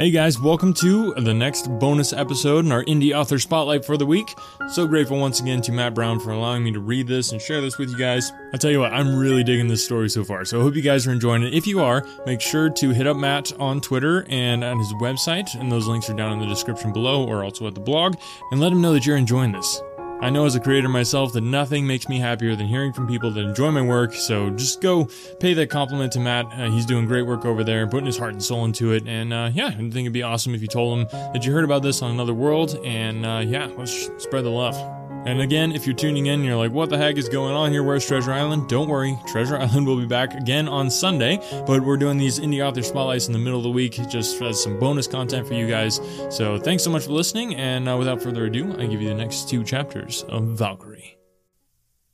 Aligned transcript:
Hey 0.00 0.10
guys, 0.10 0.40
welcome 0.40 0.72
to 0.72 1.12
the 1.12 1.34
next 1.34 1.68
bonus 1.78 2.14
episode 2.14 2.64
in 2.64 2.72
our 2.72 2.82
indie 2.84 3.14
author 3.14 3.38
spotlight 3.38 3.84
for 3.84 3.98
the 3.98 4.06
week. 4.06 4.34
So 4.70 4.86
grateful 4.86 5.18
once 5.18 5.40
again 5.40 5.60
to 5.60 5.72
Matt 5.72 5.92
Brown 5.92 6.18
for 6.18 6.30
allowing 6.30 6.64
me 6.64 6.72
to 6.72 6.80
read 6.80 7.06
this 7.06 7.32
and 7.32 7.42
share 7.42 7.60
this 7.60 7.76
with 7.76 7.90
you 7.90 7.98
guys. 7.98 8.32
I 8.54 8.56
tell 8.56 8.70
you 8.70 8.80
what, 8.80 8.94
I'm 8.94 9.14
really 9.14 9.44
digging 9.44 9.68
this 9.68 9.84
story 9.84 10.08
so 10.08 10.24
far, 10.24 10.46
so 10.46 10.58
I 10.58 10.62
hope 10.62 10.74
you 10.74 10.80
guys 10.80 11.06
are 11.06 11.12
enjoying 11.12 11.42
it. 11.42 11.52
If 11.52 11.66
you 11.66 11.80
are, 11.80 12.02
make 12.24 12.40
sure 12.40 12.70
to 12.70 12.90
hit 12.92 13.06
up 13.06 13.18
Matt 13.18 13.52
on 13.60 13.82
Twitter 13.82 14.24
and 14.30 14.64
on 14.64 14.78
his 14.78 14.90
website, 14.94 15.54
and 15.60 15.70
those 15.70 15.86
links 15.86 16.08
are 16.08 16.14
down 16.14 16.32
in 16.32 16.38
the 16.38 16.46
description 16.46 16.94
below 16.94 17.28
or 17.28 17.44
also 17.44 17.66
at 17.66 17.74
the 17.74 17.80
blog, 17.82 18.16
and 18.52 18.58
let 18.58 18.72
him 18.72 18.80
know 18.80 18.94
that 18.94 19.04
you're 19.04 19.18
enjoying 19.18 19.52
this. 19.52 19.82
I 20.22 20.28
know 20.28 20.44
as 20.44 20.54
a 20.54 20.60
creator 20.60 20.88
myself 20.88 21.32
that 21.32 21.40
nothing 21.40 21.86
makes 21.86 22.06
me 22.06 22.18
happier 22.18 22.54
than 22.54 22.66
hearing 22.66 22.92
from 22.92 23.06
people 23.08 23.30
that 23.30 23.40
enjoy 23.40 23.70
my 23.70 23.80
work, 23.80 24.12
so 24.12 24.50
just 24.50 24.82
go 24.82 25.08
pay 25.38 25.54
that 25.54 25.70
compliment 25.70 26.12
to 26.12 26.20
Matt. 26.20 26.44
Uh, 26.52 26.70
he's 26.70 26.84
doing 26.84 27.06
great 27.06 27.22
work 27.22 27.46
over 27.46 27.64
there, 27.64 27.86
putting 27.86 28.04
his 28.04 28.18
heart 28.18 28.32
and 28.32 28.42
soul 28.42 28.66
into 28.66 28.92
it, 28.92 29.06
and 29.06 29.32
uh, 29.32 29.50
yeah, 29.54 29.68
I 29.68 29.74
think 29.74 29.94
it'd 29.94 30.12
be 30.12 30.22
awesome 30.22 30.54
if 30.54 30.60
you 30.60 30.68
told 30.68 30.98
him 30.98 31.32
that 31.32 31.46
you 31.46 31.52
heard 31.52 31.64
about 31.64 31.82
this 31.82 32.02
on 32.02 32.10
another 32.10 32.34
world, 32.34 32.78
and 32.84 33.24
uh, 33.24 33.42
yeah, 33.44 33.70
let's 33.78 34.10
spread 34.18 34.44
the 34.44 34.50
love. 34.50 34.99
And 35.26 35.42
again, 35.42 35.72
if 35.72 35.86
you're 35.86 35.94
tuning 35.94 36.26
in 36.26 36.42
you're 36.42 36.56
like, 36.56 36.72
what 36.72 36.88
the 36.88 36.96
heck 36.96 37.18
is 37.18 37.28
going 37.28 37.54
on 37.54 37.72
here? 37.72 37.82
Where's 37.82 38.06
Treasure 38.06 38.32
Island? 38.32 38.70
Don't 38.70 38.88
worry, 38.88 39.18
Treasure 39.26 39.58
Island 39.58 39.86
will 39.86 39.98
be 39.98 40.06
back 40.06 40.32
again 40.32 40.66
on 40.66 40.90
Sunday, 40.90 41.36
but 41.66 41.82
we're 41.82 41.98
doing 41.98 42.16
these 42.16 42.40
indie 42.40 42.66
author 42.66 42.82
spotlights 42.82 43.26
in 43.26 43.34
the 43.34 43.38
middle 43.38 43.58
of 43.58 43.64
the 43.64 43.70
week 43.70 44.00
just 44.08 44.40
as 44.40 44.62
some 44.62 44.78
bonus 44.78 45.06
content 45.06 45.46
for 45.46 45.52
you 45.52 45.68
guys. 45.68 46.00
So 46.30 46.58
thanks 46.58 46.82
so 46.82 46.90
much 46.90 47.04
for 47.04 47.12
listening, 47.12 47.54
and 47.54 47.86
uh, 47.86 47.98
without 47.98 48.22
further 48.22 48.46
ado, 48.46 48.74
I 48.78 48.86
give 48.86 49.02
you 49.02 49.10
the 49.10 49.14
next 49.14 49.46
two 49.46 49.62
chapters 49.62 50.22
of 50.22 50.42
Valkyrie. 50.58 51.18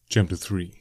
Chapter 0.08 0.34
3 0.34 0.74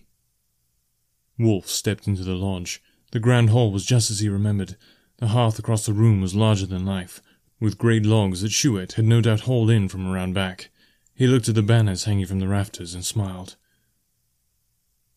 Wolf 1.37 1.67
stepped 1.67 2.07
into 2.07 2.23
the 2.23 2.34
lodge. 2.34 2.81
The 3.12 3.20
grand 3.20 3.51
hall 3.51 3.71
was 3.71 3.85
just 3.85 4.09
as 4.09 4.20
he 4.20 4.29
remembered. 4.29 4.77
The 5.17 5.27
hearth 5.27 5.59
across 5.59 5.85
the 5.85 5.93
room 5.93 6.21
was 6.21 6.34
larger 6.34 6.65
than 6.65 6.87
life, 6.87 7.21
with 7.59 7.77
great 7.77 8.03
logs 8.03 8.41
that 8.41 8.51
Shuet 8.51 8.93
had 8.93 9.05
no 9.05 9.21
doubt 9.21 9.41
hauled 9.41 9.70
in 9.70 9.87
from 9.89 10.12
around 10.12 10.34
back. 10.34 10.70
He 11.16 11.27
looked 11.27 11.48
at 11.48 11.55
the 11.55 11.63
banners 11.63 12.04
hanging 12.04 12.26
from 12.26 12.40
the 12.40 12.48
rafters 12.48 12.94
and 12.94 13.05
smiled. 13.05 13.55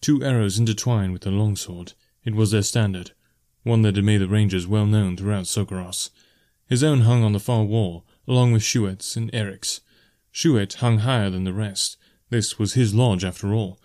Two 0.00 0.22
arrows 0.22 0.56
intertwined 0.56 1.12
with 1.12 1.26
a 1.26 1.30
longsword. 1.30 1.94
It 2.24 2.36
was 2.36 2.52
their 2.52 2.62
standard, 2.62 3.10
one 3.64 3.82
that 3.82 3.96
had 3.96 4.04
made 4.04 4.20
the 4.20 4.28
Rangers 4.28 4.64
well 4.64 4.86
known 4.86 5.16
throughout 5.16 5.46
Sokoros. 5.46 6.10
His 6.68 6.84
own 6.84 7.00
hung 7.00 7.24
on 7.24 7.32
the 7.32 7.40
far 7.40 7.64
wall, 7.64 8.06
along 8.28 8.52
with 8.52 8.62
Shuet's 8.62 9.16
and 9.16 9.28
Eric's. 9.34 9.80
Shuet 10.30 10.74
hung 10.74 10.98
higher 10.98 11.30
than 11.30 11.42
the 11.42 11.52
rest. 11.52 11.96
This 12.30 12.60
was 12.60 12.74
his 12.74 12.94
lodge, 12.94 13.24
after 13.24 13.52
all. 13.52 13.80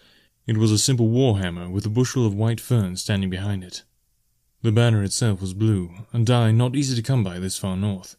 It 0.46 0.58
was 0.58 0.72
a 0.72 0.78
simple 0.78 1.08
war 1.08 1.40
hammer 1.40 1.68
with 1.68 1.86
a 1.86 1.90
bushel 1.90 2.28
of 2.28 2.36
white 2.36 2.60
fern 2.60 2.96
standing 2.96 3.32
behind 3.32 3.64
it. 3.64 3.82
The 4.62 4.72
banner 4.72 5.04
itself 5.04 5.42
was 5.42 5.56
blue, 5.56 6.06
a 6.14 6.20
dye 6.20 6.52
not 6.52 6.76
easy 6.76 6.96
to 6.96 7.02
come 7.02 7.24
by 7.24 7.40
this 7.40 7.58
far 7.58 7.76
north. 7.76 8.18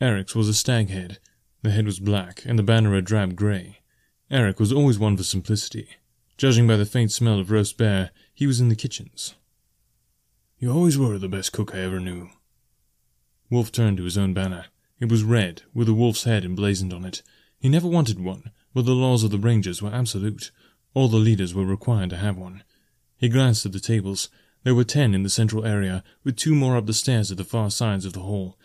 Eric's 0.00 0.36
was 0.36 0.48
a 0.48 0.54
stag 0.54 0.90
head, 0.90 1.18
the 1.64 1.70
head 1.70 1.86
was 1.86 1.98
black, 1.98 2.42
and 2.44 2.58
the 2.58 2.62
banner 2.62 2.94
a 2.94 3.00
drab 3.00 3.34
grey. 3.34 3.78
Eric 4.30 4.60
was 4.60 4.70
always 4.70 4.98
one 4.98 5.16
for 5.16 5.22
simplicity. 5.24 5.88
Judging 6.36 6.66
by 6.66 6.76
the 6.76 6.84
faint 6.84 7.10
smell 7.10 7.40
of 7.40 7.50
roast 7.50 7.78
bear, 7.78 8.10
he 8.34 8.46
was 8.46 8.60
in 8.60 8.68
the 8.68 8.76
kitchens. 8.76 9.34
You 10.58 10.70
always 10.70 10.98
were 10.98 11.16
the 11.16 11.26
best 11.26 11.52
cook 11.52 11.74
I 11.74 11.78
ever 11.78 11.98
knew. 11.98 12.28
Wolf 13.50 13.72
turned 13.72 13.96
to 13.96 14.04
his 14.04 14.18
own 14.18 14.34
banner. 14.34 14.66
It 15.00 15.10
was 15.10 15.22
red, 15.22 15.62
with 15.72 15.88
a 15.88 15.94
wolf's 15.94 16.24
head 16.24 16.44
emblazoned 16.44 16.92
on 16.92 17.06
it. 17.06 17.22
He 17.58 17.70
never 17.70 17.88
wanted 17.88 18.20
one, 18.20 18.50
but 18.74 18.84
the 18.84 18.92
laws 18.92 19.24
of 19.24 19.30
the 19.30 19.38
Rangers 19.38 19.80
were 19.80 19.94
absolute. 19.94 20.50
All 20.92 21.08
the 21.08 21.16
leaders 21.16 21.54
were 21.54 21.64
required 21.64 22.10
to 22.10 22.18
have 22.18 22.36
one. 22.36 22.62
He 23.16 23.30
glanced 23.30 23.64
at 23.64 23.72
the 23.72 23.80
tables. 23.80 24.28
There 24.64 24.74
were 24.74 24.84
ten 24.84 25.14
in 25.14 25.22
the 25.22 25.30
central 25.30 25.64
area, 25.64 26.04
with 26.24 26.36
two 26.36 26.54
more 26.54 26.76
up 26.76 26.84
the 26.84 26.92
stairs 26.92 27.30
at 27.30 27.38
the 27.38 27.44
far 27.44 27.70
sides 27.70 28.04
of 28.04 28.12
the 28.12 28.20
hall. 28.20 28.58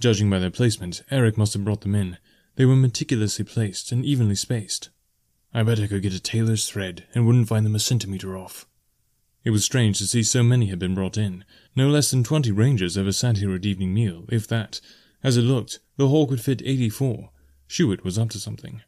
Judging 0.00 0.30
by 0.30 0.38
their 0.38 0.50
placement, 0.50 1.02
Eric 1.10 1.36
must 1.36 1.52
have 1.52 1.64
brought 1.64 1.82
them 1.82 1.94
in. 1.94 2.16
They 2.58 2.66
were 2.66 2.74
meticulously 2.74 3.44
placed 3.44 3.92
and 3.92 4.04
evenly 4.04 4.34
spaced. 4.34 4.90
I 5.54 5.62
bet 5.62 5.78
I 5.78 5.86
could 5.86 6.02
get 6.02 6.12
a 6.12 6.18
tailor's 6.18 6.68
thread 6.68 7.04
and 7.14 7.24
wouldn't 7.24 7.46
find 7.46 7.64
them 7.64 7.76
a 7.76 7.78
centimeter 7.78 8.36
off. 8.36 8.66
It 9.44 9.50
was 9.50 9.64
strange 9.64 9.98
to 9.98 10.08
see 10.08 10.24
so 10.24 10.42
many 10.42 10.66
had 10.66 10.80
been 10.80 10.96
brought 10.96 11.16
in. 11.16 11.44
No 11.76 11.88
less 11.88 12.10
than 12.10 12.24
twenty 12.24 12.50
rangers 12.50 12.98
ever 12.98 13.12
sat 13.12 13.36
here 13.36 13.54
at 13.54 13.64
evening 13.64 13.94
meal, 13.94 14.24
if 14.28 14.48
that. 14.48 14.80
As 15.22 15.36
it 15.36 15.42
looked, 15.42 15.78
the 15.96 16.08
hall 16.08 16.26
could 16.26 16.40
fit 16.40 16.60
eighty-four. 16.64 17.30
Shuet 17.68 18.02
was 18.02 18.18
up 18.18 18.30
to 18.30 18.40
something. 18.40 18.82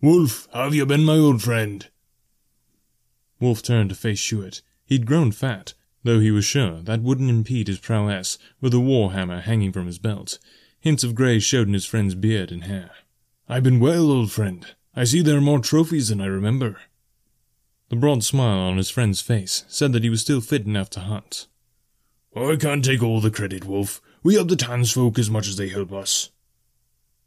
Wolf, 0.00 0.48
have 0.52 0.74
you 0.74 0.84
been, 0.84 1.04
my 1.04 1.14
old 1.14 1.42
friend? 1.42 1.88
Wolf 3.38 3.62
turned 3.62 3.90
to 3.90 3.94
face 3.94 4.18
Shuet. 4.18 4.62
He'd 4.84 5.06
grown 5.06 5.30
fat, 5.30 5.74
though 6.02 6.18
he 6.18 6.32
was 6.32 6.44
sure 6.44 6.82
that 6.82 7.02
wouldn't 7.02 7.30
impede 7.30 7.68
his 7.68 7.78
prowess, 7.78 8.36
with 8.60 8.74
a 8.74 8.80
war 8.80 9.12
hammer 9.12 9.42
hanging 9.42 9.70
from 9.70 9.86
his 9.86 10.00
belt. 10.00 10.40
Hints 10.80 11.04
of 11.04 11.14
grey 11.14 11.38
showed 11.38 11.68
in 11.68 11.74
his 11.74 11.86
friend's 11.86 12.16
beard 12.16 12.50
and 12.50 12.64
hair. 12.64 12.90
I've 13.52 13.62
been 13.62 13.80
well, 13.80 14.10
old 14.10 14.32
friend. 14.32 14.64
I 14.96 15.04
see 15.04 15.20
there 15.20 15.36
are 15.36 15.42
more 15.42 15.58
trophies 15.58 16.08
than 16.08 16.22
I 16.22 16.26
remember. 16.26 16.80
The 17.90 17.96
broad 17.96 18.24
smile 18.24 18.60
on 18.60 18.78
his 18.78 18.88
friend's 18.88 19.20
face 19.20 19.66
said 19.68 19.92
that 19.92 20.02
he 20.02 20.08
was 20.08 20.22
still 20.22 20.40
fit 20.40 20.64
enough 20.64 20.88
to 20.90 21.00
hunt. 21.00 21.48
I 22.34 22.56
can't 22.56 22.82
take 22.82 23.02
all 23.02 23.20
the 23.20 23.30
credit, 23.30 23.66
Wolf. 23.66 24.00
We 24.22 24.36
help 24.36 24.48
the 24.48 24.56
townsfolk 24.56 25.18
as 25.18 25.28
much 25.28 25.48
as 25.48 25.56
they 25.56 25.68
help 25.68 25.92
us. 25.92 26.30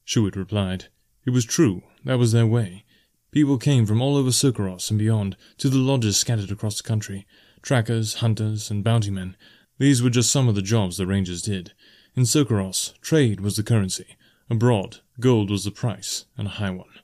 Shuet 0.03 0.35
replied. 0.35 0.85
It 1.27 1.29
was 1.29 1.45
true, 1.45 1.83
that 2.05 2.17
was 2.17 2.31
their 2.31 2.47
way. 2.47 2.85
People 3.29 3.59
came 3.59 3.85
from 3.85 4.01
all 4.01 4.17
over 4.17 4.31
Sokoros 4.31 4.89
and 4.89 4.97
beyond 4.97 5.37
to 5.59 5.69
the 5.69 5.77
lodges 5.77 6.17
scattered 6.17 6.49
across 6.49 6.77
the 6.77 6.87
country. 6.87 7.27
Trackers, 7.61 8.15
hunters, 8.15 8.71
and 8.71 8.83
bounty 8.83 9.11
men. 9.11 9.37
These 9.77 10.01
were 10.01 10.09
just 10.09 10.31
some 10.31 10.47
of 10.47 10.55
the 10.55 10.63
jobs 10.63 10.97
the 10.97 11.05
rangers 11.05 11.43
did. 11.43 11.73
In 12.15 12.23
Sokoros, 12.23 12.99
trade 13.01 13.41
was 13.41 13.57
the 13.57 13.63
currency, 13.63 14.17
Abroad, 14.49 15.01
gold 15.19 15.49
was 15.49 15.63
the 15.63 15.71
price, 15.71 16.25
and 16.37 16.47
a 16.47 16.51
high 16.51 16.71
one. 16.71 16.99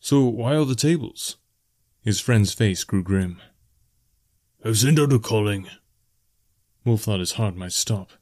So 0.00 0.24
why 0.24 0.56
all 0.56 0.64
the 0.64 0.74
tables? 0.74 1.36
His 2.02 2.20
friend's 2.20 2.52
face 2.52 2.84
grew 2.84 3.02
grim. 3.02 3.40
I've 4.64 4.78
sent 4.78 4.98
out 4.98 5.12
a 5.12 5.18
calling. 5.18 5.68
Wolf 6.84 7.02
thought 7.02 7.20
his 7.20 7.32
heart 7.32 7.56
might 7.56 7.72
stop. 7.72 8.12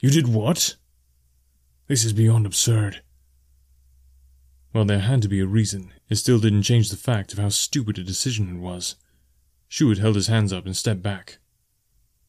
You 0.00 0.10
did 0.10 0.28
what? 0.28 0.76
This 1.86 2.04
is 2.04 2.12
beyond 2.12 2.46
absurd. 2.46 3.02
Well, 4.72 4.84
there 4.84 5.00
had 5.00 5.22
to 5.22 5.28
be 5.28 5.40
a 5.40 5.46
reason. 5.46 5.92
It 6.08 6.16
still 6.16 6.38
didn't 6.38 6.62
change 6.62 6.90
the 6.90 6.96
fact 6.96 7.32
of 7.32 7.38
how 7.38 7.48
stupid 7.48 7.98
a 7.98 8.04
decision 8.04 8.56
it 8.56 8.60
was. 8.60 8.96
Shuet 9.68 9.98
held 9.98 10.16
his 10.16 10.28
hands 10.28 10.52
up 10.52 10.66
and 10.66 10.76
stepped 10.76 11.02
back. 11.02 11.38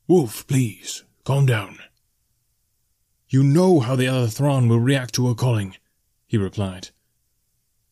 Wolf, 0.08 0.46
please, 0.48 1.04
calm 1.24 1.46
down. 1.46 1.80
You 3.32 3.44
know 3.44 3.80
how 3.80 3.96
the 3.96 4.10
other 4.10 4.28
Thrawn 4.28 4.68
will 4.68 4.82
react 4.82 5.16
to 5.16 5.30
a 5.30 5.36
calling, 5.36 5.78
he 6.28 6.38
replied. 6.38 6.90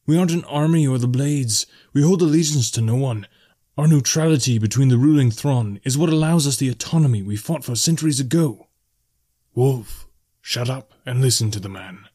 We 0.05 0.17
aren't 0.17 0.33
an 0.33 0.43
army 0.43 0.85
or 0.85 0.97
the 0.97 1.07
Blades. 1.07 1.65
We 1.93 2.01
hold 2.01 2.21
allegiance 2.21 2.69
to 2.71 2.81
no 2.81 2.97
one. 2.97 3.25
Our 3.77 3.87
neutrality 3.87 4.57
between 4.59 4.89
the 4.89 4.97
ruling 4.97 5.31
Thrawn 5.31 5.79
is 5.85 5.97
what 5.97 6.09
allows 6.09 6.45
us 6.45 6.57
the 6.57 6.67
autonomy 6.67 7.23
we 7.23 7.37
fought 7.37 7.63
for 7.63 7.75
centuries 7.75 8.19
ago. 8.19 8.67
Wolf, 9.55 10.09
shut 10.41 10.69
up 10.69 10.93
and 11.05 11.21
listen 11.21 11.51
to 11.51 11.61
the 11.61 11.69
man. 11.69 12.09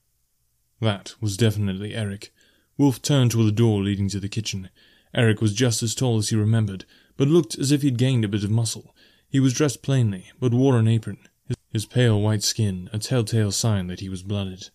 That 0.83 1.15
was 1.19 1.39
definitely 1.39 1.95
Eric. 1.95 2.31
Wolf 2.77 3.01
turned 3.01 3.31
toward 3.31 3.47
the 3.47 3.53
door 3.53 3.81
leading 3.81 4.11
to 4.11 4.21
the 4.21 4.29
kitchen. 4.29 4.69
Eric 5.15 5.41
was 5.41 5.55
just 5.55 5.83
as 5.83 5.95
tall 5.95 6.19
as 6.19 6.29
he 6.29 6.37
remembered, 6.37 6.85
but 7.17 7.29
looked 7.29 7.59
as 7.59 7.73
if 7.73 7.81
he'd 7.81 7.97
gained 7.97 8.27
a 8.27 8.29
bit 8.29 8.45
of 8.45 8.51
muscle. 8.51 8.95
He 9.31 9.41
was 9.41 9.55
dressed 9.55 9.81
plainly, 9.81 10.31
but 10.39 10.53
wore 10.53 10.79
an 10.79 10.89
apron, 10.89 11.27
his 11.75 11.87
pale 11.87 12.21
white 12.21 12.45
skin 12.45 12.89
a 12.93 12.99
telltale 13.01 13.51
sign 13.51 13.89
that 13.89 13.99
he 13.99 14.09
was 14.09 14.23
blooded. 14.23 14.71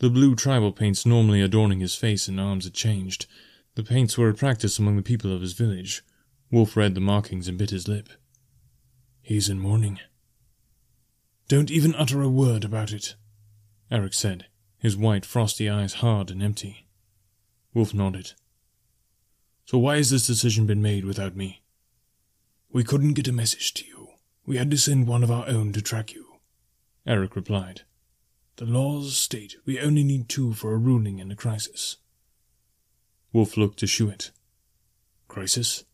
The 0.00 0.10
blue 0.10 0.34
tribal 0.34 0.72
paints 0.72 1.06
normally 1.06 1.40
adorning 1.40 1.78
his 1.78 1.94
face 1.94 2.26
and 2.26 2.40
arms 2.40 2.64
had 2.64 2.74
changed. 2.74 3.26
The 3.76 3.84
paints 3.84 4.18
were 4.18 4.28
a 4.28 4.34
practice 4.34 4.76
among 4.76 4.96
the 4.96 5.04
people 5.04 5.32
of 5.32 5.40
his 5.40 5.52
village. 5.52 6.02
Wolf 6.50 6.76
read 6.76 6.96
the 6.96 7.00
markings 7.00 7.46
and 7.46 7.56
bit 7.56 7.70
his 7.70 7.86
lip. 7.86 8.08
He's 9.20 9.48
in 9.48 9.60
mourning. 9.60 10.00
Don't 11.46 11.70
even 11.70 11.94
utter 11.94 12.20
a 12.20 12.28
word 12.28 12.64
about 12.64 12.92
it, 12.92 13.14
Eric 13.88 14.12
said, 14.12 14.46
his 14.78 14.96
white, 14.96 15.24
frosty 15.24 15.70
eyes 15.70 15.94
hard 15.94 16.28
and 16.28 16.42
empty. 16.42 16.88
Wolf 17.72 17.94
nodded. 17.94 18.32
So 19.64 19.78
why 19.78 19.98
has 19.98 20.10
this 20.10 20.26
decision 20.26 20.66
been 20.66 20.82
made 20.82 21.04
without 21.04 21.36
me? 21.36 21.62
We 22.72 22.82
couldn't 22.82 23.14
get 23.14 23.28
a 23.28 23.32
message 23.32 23.74
to 23.74 23.86
you. 23.86 24.08
We 24.44 24.56
had 24.56 24.72
to 24.72 24.76
send 24.76 25.06
one 25.06 25.22
of 25.22 25.30
our 25.30 25.46
own 25.46 25.72
to 25.74 25.80
track 25.80 26.12
you. 26.12 26.31
Eric 27.06 27.34
replied. 27.34 27.82
The 28.56 28.66
laws 28.66 29.16
state 29.16 29.56
we 29.64 29.80
only 29.80 30.04
need 30.04 30.28
two 30.28 30.52
for 30.52 30.72
a 30.72 30.78
ruling 30.78 31.18
in 31.18 31.30
a 31.30 31.36
crisis. 31.36 31.96
Wolf 33.32 33.56
looked 33.56 33.78
to 33.78 33.86
Shuet. 33.86 34.30
Crisis? 35.26 35.84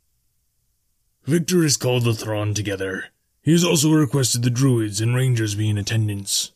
Victor 1.24 1.62
has 1.62 1.76
called 1.76 2.04
the 2.04 2.14
Thrawn 2.14 2.52
together. 2.52 3.06
He 3.42 3.52
has 3.52 3.64
also 3.64 3.92
requested 3.92 4.42
the 4.42 4.50
druids 4.50 5.00
and 5.00 5.14
rangers 5.14 5.54
be 5.54 5.70
in 5.70 5.78
attendance. 5.78 6.52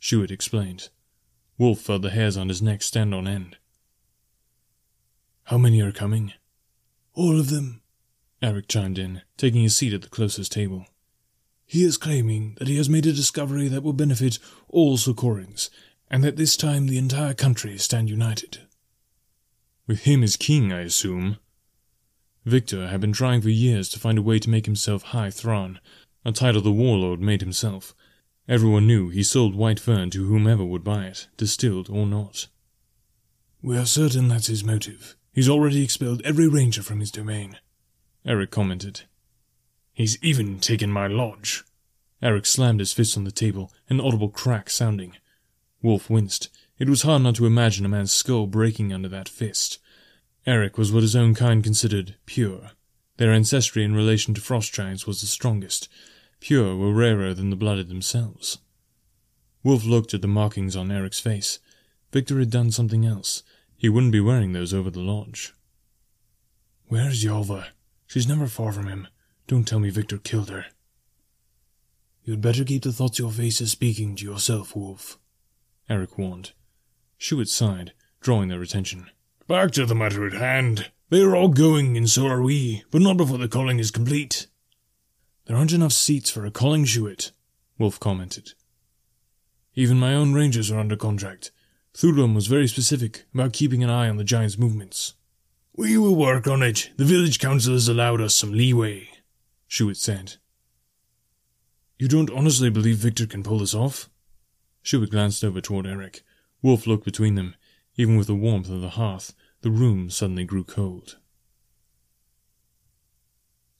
Shuet 0.00 0.30
explained. 0.30 0.88
Wolf 1.58 1.80
felt 1.80 2.02
the 2.02 2.10
hairs 2.10 2.36
on 2.36 2.48
his 2.48 2.62
neck 2.62 2.82
stand 2.82 3.14
on 3.14 3.28
end. 3.28 3.56
How 5.44 5.58
many 5.58 5.80
are 5.80 5.92
coming? 5.92 6.32
All 7.14 7.38
of 7.38 7.50
them, 7.50 7.82
Eric 8.42 8.68
chimed 8.68 8.98
in, 8.98 9.22
taking 9.36 9.62
his 9.62 9.76
seat 9.76 9.92
at 9.92 10.02
the 10.02 10.08
closest 10.08 10.52
table. 10.52 10.86
He 11.66 11.82
is 11.82 11.98
claiming 11.98 12.54
that 12.58 12.68
he 12.68 12.76
has 12.76 12.88
made 12.88 13.06
a 13.06 13.12
discovery 13.12 13.66
that 13.68 13.82
will 13.82 13.92
benefit 13.92 14.38
all 14.68 14.96
Sokorings, 14.96 15.68
and 16.08 16.22
that 16.22 16.36
this 16.36 16.56
time 16.56 16.86
the 16.86 16.98
entire 16.98 17.34
country 17.34 17.76
stand 17.76 18.08
united. 18.08 18.60
With 19.86 20.02
him 20.02 20.22
as 20.22 20.36
king, 20.36 20.72
I 20.72 20.82
assume. 20.82 21.38
Victor 22.44 22.86
had 22.86 23.00
been 23.00 23.12
trying 23.12 23.42
for 23.42 23.48
years 23.48 23.88
to 23.90 23.98
find 23.98 24.16
a 24.16 24.22
way 24.22 24.38
to 24.38 24.50
make 24.50 24.66
himself 24.66 25.02
High 25.02 25.30
Thrawn, 25.30 25.80
a 26.24 26.30
title 26.30 26.62
the 26.62 26.70
warlord 26.70 27.20
made 27.20 27.40
himself. 27.40 27.94
Everyone 28.48 28.86
knew 28.86 29.08
he 29.08 29.24
sold 29.24 29.56
white 29.56 29.80
fern 29.80 30.10
to 30.10 30.26
whomever 30.26 30.64
would 30.64 30.84
buy 30.84 31.06
it, 31.06 31.26
distilled 31.36 31.90
or 31.90 32.06
not. 32.06 32.46
We 33.60 33.76
are 33.76 33.86
certain 33.86 34.28
that's 34.28 34.46
his 34.46 34.62
motive. 34.62 35.16
He's 35.32 35.48
already 35.48 35.82
expelled 35.82 36.22
every 36.22 36.46
ranger 36.46 36.82
from 36.82 37.00
his 37.00 37.10
domain. 37.10 37.58
Eric 38.24 38.52
commented. 38.52 39.02
He's 39.96 40.22
even 40.22 40.58
taken 40.58 40.92
my 40.92 41.06
lodge. 41.06 41.64
Eric 42.20 42.44
slammed 42.44 42.80
his 42.80 42.92
fist 42.92 43.16
on 43.16 43.24
the 43.24 43.30
table, 43.30 43.72
an 43.88 43.98
audible 43.98 44.28
crack 44.28 44.68
sounding. 44.68 45.16
Wolf 45.80 46.10
winced. 46.10 46.50
It 46.78 46.90
was 46.90 47.00
hard 47.00 47.22
not 47.22 47.36
to 47.36 47.46
imagine 47.46 47.86
a 47.86 47.88
man's 47.88 48.12
skull 48.12 48.46
breaking 48.46 48.92
under 48.92 49.08
that 49.08 49.26
fist. 49.26 49.78
Eric 50.46 50.76
was 50.76 50.92
what 50.92 51.02
his 51.02 51.16
own 51.16 51.34
kind 51.34 51.64
considered 51.64 52.16
pure. 52.26 52.72
Their 53.16 53.32
ancestry 53.32 53.84
in 53.84 53.94
relation 53.94 54.34
to 54.34 54.40
frost 54.42 54.74
giants 54.74 55.06
was 55.06 55.22
the 55.22 55.26
strongest. 55.26 55.88
Pure 56.40 56.76
were 56.76 56.92
rarer 56.92 57.32
than 57.32 57.48
the 57.48 57.56
blooded 57.56 57.88
themselves. 57.88 58.58
Wolf 59.62 59.86
looked 59.86 60.12
at 60.12 60.20
the 60.20 60.28
markings 60.28 60.76
on 60.76 60.92
Eric's 60.92 61.20
face. 61.20 61.58
Victor 62.12 62.38
had 62.38 62.50
done 62.50 62.70
something 62.70 63.06
else. 63.06 63.42
He 63.78 63.88
wouldn't 63.88 64.12
be 64.12 64.20
wearing 64.20 64.52
those 64.52 64.74
over 64.74 64.90
the 64.90 65.00
lodge. 65.00 65.54
Where's 66.88 67.24
Yalva? 67.24 67.68
She's 68.06 68.28
never 68.28 68.46
far 68.46 68.72
from 68.72 68.88
him. 68.88 69.08
Don't 69.46 69.66
tell 69.66 69.78
me 69.78 69.90
Victor 69.90 70.18
killed 70.18 70.50
her. 70.50 70.66
You'd 72.24 72.40
better 72.40 72.64
keep 72.64 72.82
the 72.82 72.92
thoughts 72.92 73.20
your 73.20 73.30
face 73.30 73.60
is 73.60 73.70
speaking 73.70 74.16
to 74.16 74.24
yourself, 74.24 74.74
Wolf. 74.74 75.18
Eric 75.88 76.18
warned. 76.18 76.52
Chewett 77.18 77.48
sighed, 77.48 77.92
drawing 78.20 78.48
their 78.48 78.62
attention. 78.62 79.08
Back 79.46 79.70
to 79.72 79.86
the 79.86 79.94
matter 79.94 80.26
at 80.26 80.32
hand. 80.32 80.90
They 81.08 81.22
are 81.22 81.36
all 81.36 81.48
going, 81.48 81.96
and 81.96 82.10
so 82.10 82.26
are 82.26 82.42
we, 82.42 82.82
but 82.90 83.00
not 83.00 83.16
before 83.16 83.38
the 83.38 83.46
calling 83.46 83.78
is 83.78 83.92
complete. 83.92 84.48
There 85.44 85.56
aren't 85.56 85.72
enough 85.72 85.92
seats 85.92 86.28
for 86.30 86.44
a 86.44 86.50
calling, 86.50 86.84
Chewett, 86.84 87.30
Wolf 87.78 88.00
commented. 88.00 88.54
Even 89.76 90.00
my 90.00 90.12
own 90.12 90.34
rangers 90.34 90.72
are 90.72 90.80
under 90.80 90.96
contract. 90.96 91.52
Thurum 91.94 92.34
was 92.34 92.48
very 92.48 92.66
specific 92.66 93.24
about 93.32 93.52
keeping 93.52 93.84
an 93.84 93.90
eye 93.90 94.08
on 94.08 94.16
the 94.16 94.24
giant's 94.24 94.58
movements. 94.58 95.14
We 95.76 95.96
will 95.96 96.16
work 96.16 96.48
on 96.48 96.64
it. 96.64 96.90
The 96.96 97.04
village 97.04 97.38
council 97.38 97.74
has 97.74 97.86
allowed 97.86 98.20
us 98.20 98.34
some 98.34 98.52
leeway, 98.52 99.08
Chewett 99.68 99.96
said. 99.96 100.34
You 101.98 102.08
don't 102.08 102.30
honestly 102.30 102.70
believe 102.70 102.98
Victor 102.98 103.26
can 103.26 103.42
pull 103.42 103.58
this 103.58 103.74
off? 103.74 104.08
Chewett 104.82 105.10
glanced 105.10 105.42
over 105.42 105.60
toward 105.60 105.86
Eric. 105.86 106.22
Wolf 106.62 106.86
looked 106.86 107.04
between 107.04 107.34
them. 107.34 107.54
Even 107.96 108.16
with 108.16 108.26
the 108.26 108.34
warmth 108.34 108.68
of 108.68 108.82
the 108.82 108.90
hearth, 108.90 109.32
the 109.62 109.70
room 109.70 110.10
suddenly 110.10 110.44
grew 110.44 110.64
cold. 110.64 111.16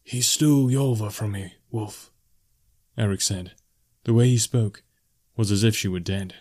He 0.03 0.23
stole 0.23 0.69
Yalva 0.69 1.13
from 1.13 1.33
me, 1.33 1.55
Wolf, 1.71 2.13
Eric 2.97 3.21
said. 3.21 3.53
The 4.05 4.15
way 4.15 4.29
he 4.29 4.39
spoke 4.39 4.83
was 5.37 5.51
as 5.51 5.65
if 5.65 5.77
she 5.77 5.89
were 5.89 6.01
dead. 6.01 6.35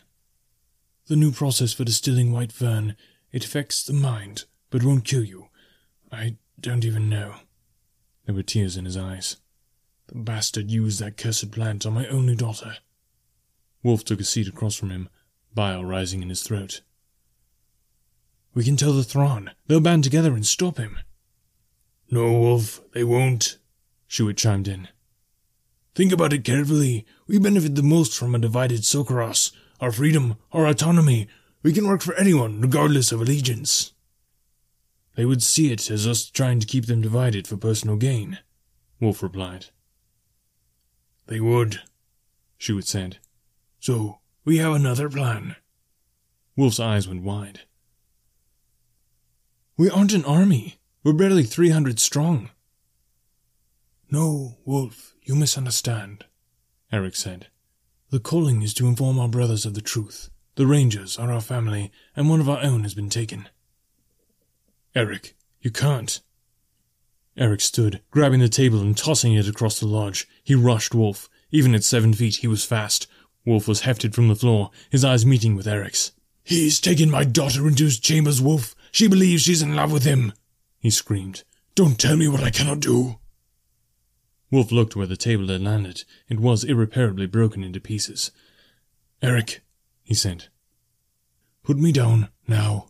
The 1.07 1.15
new 1.15 1.31
process 1.31 1.73
for 1.73 1.83
distilling 1.83 2.31
white 2.31 2.51
fern, 2.51 2.95
it 3.31 3.43
affects 3.43 3.83
the 3.83 3.93
mind, 3.93 4.45
but 4.69 4.83
won't 4.83 5.03
kill 5.03 5.23
you. 5.23 5.49
I 6.11 6.37
don't 6.59 6.85
even 6.85 7.09
know. 7.09 7.35
There 8.25 8.35
were 8.35 8.43
tears 8.43 8.75
in 8.77 8.85
his 8.85 8.97
eyes. 8.97 9.37
The 10.07 10.15
bastard 10.15 10.69
used 10.69 10.99
that 10.99 11.17
cursed 11.17 11.51
plant 11.51 11.85
on 11.85 11.93
my 11.93 12.07
only 12.07 12.35
daughter. 12.35 12.77
Wolf 13.83 14.03
took 14.03 14.19
a 14.19 14.23
seat 14.23 14.47
across 14.47 14.75
from 14.75 14.89
him, 14.89 15.09
bile 15.53 15.85
rising 15.85 16.21
in 16.21 16.29
his 16.29 16.43
throat. 16.43 16.81
We 18.53 18.63
can 18.63 18.77
tell 18.77 18.93
the 18.93 19.03
Thrawn. 19.03 19.51
They'll 19.67 19.79
band 19.79 20.03
together 20.03 20.33
and 20.33 20.45
stop 20.45 20.77
him. 20.77 20.99
No, 22.09 22.31
Wolf, 22.31 22.81
they 22.93 23.03
won't, 23.03 23.57
Chewett 24.07 24.37
chimed 24.37 24.67
in. 24.67 24.87
Think 25.93 26.11
about 26.11 26.33
it 26.33 26.43
carefully. 26.43 27.05
We 27.27 27.39
benefit 27.39 27.75
the 27.75 27.83
most 27.83 28.17
from 28.17 28.35
a 28.35 28.39
divided 28.39 28.81
Sokoros. 28.81 29.51
Our 29.79 29.91
freedom, 29.91 30.35
our 30.51 30.67
autonomy. 30.67 31.27
We 31.63 31.73
can 31.73 31.87
work 31.87 32.01
for 32.01 32.13
anyone, 32.15 32.61
regardless 32.61 33.11
of 33.11 33.21
allegiance. 33.21 33.93
They 35.15 35.25
would 35.25 35.41
see 35.41 35.71
it 35.71 35.89
as 35.89 36.05
us 36.05 36.29
trying 36.29 36.59
to 36.59 36.67
keep 36.67 36.85
them 36.85 37.01
divided 37.01 37.47
for 37.47 37.57
personal 37.57 37.95
gain, 37.95 38.39
Wolf 38.99 39.23
replied. 39.23 39.67
They 41.27 41.39
would, 41.39 41.81
Chewett 42.59 42.85
said. 42.85 43.17
So, 43.79 44.19
we 44.43 44.57
have 44.57 44.73
another 44.73 45.09
plan. 45.09 45.55
Wolf's 46.55 46.79
eyes 46.79 47.07
went 47.07 47.23
wide. 47.23 47.61
We 49.77 49.89
aren't 49.89 50.13
an 50.13 50.25
army. 50.25 50.79
We're 51.03 51.13
barely 51.13 51.43
300 51.43 51.99
strong. 51.99 52.49
No, 54.09 54.57
Wolf, 54.65 55.15
you 55.23 55.35
misunderstand, 55.35 56.25
Eric 56.91 57.15
said. 57.15 57.47
The 58.09 58.19
calling 58.19 58.61
is 58.61 58.73
to 58.75 58.87
inform 58.87 59.19
our 59.19 59.27
brothers 59.27 59.65
of 59.65 59.73
the 59.73 59.81
truth. 59.81 60.29
The 60.55 60.67
Rangers 60.67 61.17
are 61.17 61.31
our 61.31 61.41
family, 61.41 61.91
and 62.15 62.29
one 62.29 62.39
of 62.39 62.49
our 62.49 62.61
own 62.63 62.83
has 62.83 62.93
been 62.93 63.09
taken. 63.09 63.49
Eric, 64.95 65.35
you 65.59 65.71
can't. 65.71 66.21
Eric 67.37 67.59
stood, 67.59 68.01
grabbing 68.11 68.39
the 68.39 68.47
table 68.47 68.79
and 68.79 68.97
tossing 68.97 69.33
it 69.33 69.47
across 69.47 69.79
the 69.79 69.87
lodge. 69.87 70.25
He 70.41 70.55
rushed 70.55 70.95
Wolf. 70.95 71.29
Even 71.51 71.75
at 71.75 71.83
seven 71.83 72.13
feet, 72.13 72.37
he 72.37 72.47
was 72.47 72.63
fast. 72.63 73.07
Wolf 73.45 73.67
was 73.67 73.81
hefted 73.81 74.15
from 74.15 74.29
the 74.29 74.35
floor, 74.35 74.71
his 74.89 75.03
eyes 75.03 75.25
meeting 75.25 75.55
with 75.55 75.67
Eric's. 75.67 76.13
He's 76.43 76.79
taken 76.79 77.11
my 77.11 77.23
daughter 77.25 77.67
into 77.67 77.83
his 77.83 77.99
chambers, 77.99 78.41
Wolf. 78.41 78.73
She 78.91 79.07
believes 79.07 79.43
she's 79.43 79.61
in 79.61 79.75
love 79.75 79.91
with 79.91 80.03
him, 80.03 80.31
he 80.79 80.89
screamed. 80.89 81.43
Don't 81.75 81.99
tell 81.99 82.15
me 82.15 82.27
what 82.27 82.43
I 82.43 82.51
cannot 82.51 82.79
do. 82.79 83.19
Wolf 84.49 84.71
looked 84.71 84.95
where 84.95 85.07
the 85.07 85.17
table 85.17 85.47
had 85.47 85.61
landed. 85.61 86.05
It 86.29 86.39
was 86.39 86.63
irreparably 86.63 87.25
broken 87.25 87.63
into 87.63 87.81
pieces. 87.81 88.31
Eric, 89.21 89.61
he 90.03 90.13
said. 90.13 90.45
Put 91.63 91.77
me 91.77 91.91
down, 91.91 92.29
now. 92.47 92.87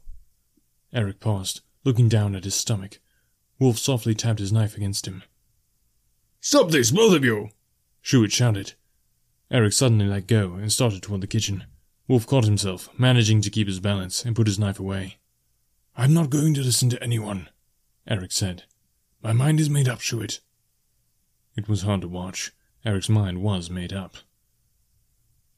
Eric 0.93 1.19
paused, 1.19 1.61
looking 1.85 2.09
down 2.09 2.35
at 2.35 2.43
his 2.43 2.55
stomach. 2.55 2.99
Wolf 3.59 3.77
softly 3.77 4.13
tapped 4.13 4.39
his 4.39 4.51
knife 4.51 4.75
against 4.75 5.07
him. 5.07 5.23
Stop 6.41 6.71
this, 6.71 6.91
both 6.91 7.15
of 7.15 7.23
you! 7.23 7.51
Chewett 8.03 8.31
shouted. 8.31 8.73
Eric 9.49 9.73
suddenly 9.73 10.05
let 10.05 10.27
go 10.27 10.55
and 10.55 10.71
started 10.71 11.01
toward 11.01 11.21
the 11.21 11.27
kitchen. 11.27 11.63
Wolf 12.07 12.27
caught 12.27 12.43
himself, 12.43 12.89
managing 12.99 13.41
to 13.41 13.49
keep 13.49 13.67
his 13.67 13.79
balance, 13.79 14.25
and 14.25 14.35
put 14.35 14.47
his 14.47 14.59
knife 14.59 14.79
away. 14.79 15.17
I'm 15.95 16.13
not 16.13 16.29
going 16.29 16.53
to 16.55 16.61
listen 16.61 16.89
to 16.89 17.01
anyone, 17.01 17.49
Eric 18.07 18.31
said. 18.31 18.63
My 19.23 19.33
mind 19.33 19.59
is 19.59 19.69
made 19.69 19.87
up, 19.87 19.99
Chewett. 20.01 20.41
It 21.55 21.69
was 21.69 21.83
hard 21.83 22.01
to 22.01 22.07
watch. 22.07 22.51
Eric's 22.85 23.09
mind 23.09 23.41
was 23.41 23.69
made 23.69 23.93
up. 23.93 24.17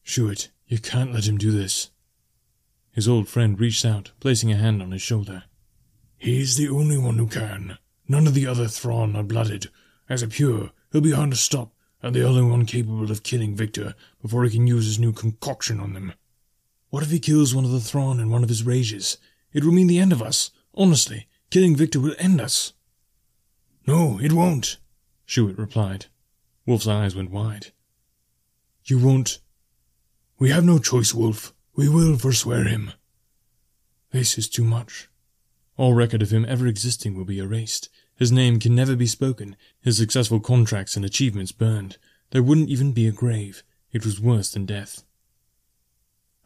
Chewett, 0.05 0.49
you 0.67 0.77
can't 0.77 1.11
let 1.11 1.27
him 1.27 1.37
do 1.37 1.51
this. 1.51 1.89
His 2.91 3.07
old 3.07 3.27
friend 3.27 3.59
reached 3.59 3.83
out, 3.83 4.11
placing 4.19 4.51
a 4.51 4.55
hand 4.55 4.81
on 4.81 4.91
his 4.91 5.01
shoulder. 5.01 5.43
He's 6.17 6.57
the 6.57 6.69
only 6.69 6.97
one 6.97 7.17
who 7.17 7.27
can. 7.27 7.77
None 8.07 8.27
of 8.27 8.33
the 8.33 8.47
other 8.47 8.67
Thrawn 8.67 9.15
are 9.15 9.23
blooded. 9.23 9.69
As 10.09 10.23
a 10.23 10.27
pure, 10.27 10.71
he'll 10.91 11.01
be 11.01 11.11
hard 11.11 11.31
to 11.31 11.37
stop, 11.37 11.73
and 12.01 12.15
the 12.15 12.23
only 12.23 12.41
one 12.41 12.65
capable 12.65 13.11
of 13.11 13.23
killing 13.23 13.55
Victor 13.55 13.93
before 14.21 14.43
he 14.43 14.49
can 14.49 14.67
use 14.67 14.85
his 14.85 14.99
new 14.99 15.13
concoction 15.13 15.79
on 15.79 15.93
them. 15.93 16.13
What 16.89 17.03
if 17.03 17.11
he 17.11 17.19
kills 17.19 17.53
one 17.53 17.65
of 17.65 17.71
the 17.71 17.79
Thrawn 17.79 18.19
in 18.19 18.29
one 18.29 18.43
of 18.43 18.49
his 18.49 18.63
rages? 18.63 19.17
It 19.53 19.63
will 19.63 19.73
mean 19.73 19.87
the 19.87 19.99
end 19.99 20.11
of 20.11 20.21
us. 20.21 20.51
Honestly, 20.73 21.27
killing 21.49 21.75
Victor 21.75 21.99
will 21.99 22.15
end 22.17 22.39
us. 22.39 22.73
No, 23.85 24.19
it 24.21 24.33
won't, 24.33 24.77
Chewett 25.25 25.57
replied. 25.57 26.07
Wolf's 26.65 26.87
eyes 26.87 27.15
went 27.15 27.31
wide. 27.31 27.67
You 28.85 28.99
won't. 28.99 29.39
We 30.39 30.49
have 30.49 30.63
no 30.63 30.79
choice, 30.79 31.13
Wolf. 31.13 31.53
We 31.75 31.89
will 31.89 32.17
forswear 32.17 32.63
him. 32.63 32.91
This 34.11 34.37
is 34.37 34.47
too 34.47 34.63
much. 34.63 35.09
All 35.77 35.93
record 35.93 36.21
of 36.23 36.31
him 36.31 36.45
ever 36.47 36.65
existing 36.65 37.15
will 37.15 37.25
be 37.25 37.39
erased. 37.39 37.89
His 38.15 38.31
name 38.31 38.59
can 38.59 38.73
never 38.73 38.95
be 38.95 39.05
spoken, 39.05 39.55
his 39.79 39.97
successful 39.97 40.39
contracts 40.39 40.95
and 40.95 41.05
achievements 41.05 41.51
burned. 41.51 41.97
There 42.31 42.43
wouldn't 42.43 42.69
even 42.69 42.91
be 42.91 43.07
a 43.07 43.11
grave. 43.11 43.63
It 43.91 44.03
was 44.03 44.19
worse 44.19 44.51
than 44.51 44.65
death. 44.65 45.03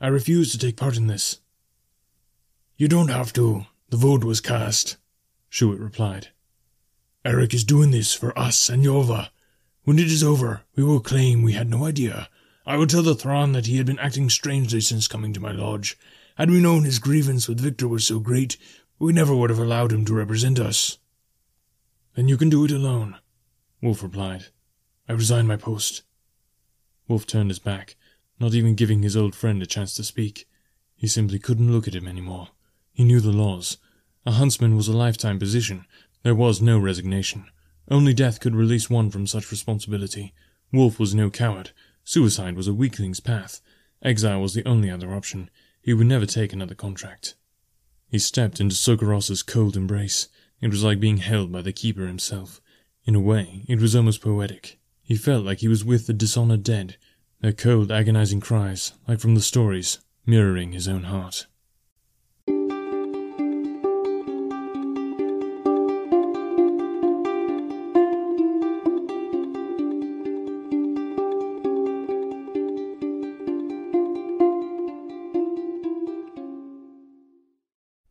I 0.01 0.07
refuse 0.07 0.51
to 0.51 0.57
take 0.57 0.75
part 0.75 0.97
in 0.97 1.07
this. 1.07 1.39
You 2.75 2.87
don't 2.87 3.09
have 3.09 3.31
to. 3.33 3.65
The 3.89 3.97
vote 3.97 4.23
was 4.23 4.41
cast, 4.41 4.97
Chewett 5.49 5.79
replied. 5.79 6.29
Eric 7.23 7.53
is 7.53 7.63
doing 7.63 7.91
this 7.91 8.13
for 8.13 8.37
us 8.37 8.67
and 8.67 8.83
Yalva. 8.83 9.29
When 9.83 9.99
it 9.99 10.07
is 10.07 10.23
over, 10.23 10.63
we 10.75 10.83
will 10.83 10.99
claim 10.99 11.41
we 11.41 11.53
had 11.53 11.69
no 11.69 11.85
idea. 11.85 12.29
I 12.65 12.77
will 12.77 12.87
tell 12.87 13.03
the 13.03 13.15
Thrawn 13.15 13.53
that 13.53 13.65
he 13.65 13.77
had 13.77 13.85
been 13.85 13.99
acting 13.99 14.29
strangely 14.29 14.81
since 14.81 15.07
coming 15.07 15.33
to 15.33 15.39
my 15.39 15.51
lodge. 15.51 15.97
Had 16.35 16.49
we 16.49 16.59
known 16.59 16.83
his 16.83 16.99
grievance 16.99 17.47
with 17.47 17.59
Victor 17.59 17.87
was 17.87 18.07
so 18.07 18.19
great, 18.19 18.57
we 19.01 19.11
never 19.11 19.35
would 19.35 19.49
have 19.49 19.57
allowed 19.57 19.91
him 19.91 20.05
to 20.05 20.13
represent 20.13 20.59
us. 20.59 20.99
Then 22.15 22.27
you 22.27 22.37
can 22.37 22.49
do 22.49 22.65
it 22.65 22.71
alone, 22.71 23.17
Wolf 23.81 24.03
replied. 24.03 24.45
I 25.09 25.13
resign 25.13 25.47
my 25.47 25.57
post. 25.57 26.03
Wolf 27.07 27.25
turned 27.25 27.49
his 27.49 27.57
back, 27.57 27.95
not 28.39 28.53
even 28.53 28.75
giving 28.75 29.01
his 29.01 29.17
old 29.17 29.33
friend 29.33 29.59
a 29.63 29.65
chance 29.65 29.95
to 29.95 30.03
speak. 30.03 30.47
He 30.95 31.07
simply 31.07 31.39
couldn't 31.39 31.71
look 31.71 31.87
at 31.87 31.95
him 31.95 32.07
any 32.07 32.21
more. 32.21 32.49
He 32.93 33.03
knew 33.03 33.19
the 33.19 33.31
laws. 33.31 33.77
A 34.23 34.33
huntsman 34.33 34.75
was 34.75 34.87
a 34.87 34.95
lifetime 34.95 35.39
position. 35.39 35.87
There 36.21 36.35
was 36.35 36.61
no 36.61 36.77
resignation. 36.77 37.47
Only 37.89 38.13
death 38.13 38.39
could 38.39 38.55
release 38.55 38.87
one 38.87 39.09
from 39.09 39.25
such 39.25 39.49
responsibility. 39.49 40.31
Wolf 40.71 40.99
was 40.99 41.15
no 41.15 41.31
coward. 41.31 41.71
Suicide 42.03 42.55
was 42.55 42.67
a 42.67 42.73
weakling's 42.73 43.19
path. 43.19 43.61
Exile 44.03 44.39
was 44.39 44.53
the 44.53 44.67
only 44.67 44.91
other 44.91 45.11
option. 45.11 45.49
He 45.81 45.91
would 45.91 46.05
never 46.05 46.27
take 46.27 46.53
another 46.53 46.75
contract. 46.75 47.33
He 48.11 48.19
stepped 48.19 48.59
into 48.59 48.75
Sokoros's 48.75 49.41
cold 49.41 49.77
embrace. 49.77 50.27
It 50.59 50.67
was 50.67 50.83
like 50.83 50.99
being 50.99 51.17
held 51.17 51.49
by 51.49 51.61
the 51.61 51.71
keeper 51.71 52.07
himself. 52.07 52.59
In 53.05 53.15
a 53.15 53.21
way, 53.21 53.63
it 53.69 53.79
was 53.79 53.95
almost 53.95 54.19
poetic. 54.19 54.77
He 55.01 55.15
felt 55.15 55.45
like 55.45 55.59
he 55.59 55.69
was 55.69 55.85
with 55.85 56.07
the 56.07 56.13
dishonored 56.13 56.61
dead, 56.61 56.97
their 57.39 57.53
cold, 57.53 57.89
agonizing 57.89 58.41
cries, 58.41 58.91
like 59.07 59.21
from 59.21 59.33
the 59.33 59.41
stories, 59.41 59.99
mirroring 60.25 60.73
his 60.73 60.89
own 60.89 61.03
heart. 61.03 61.47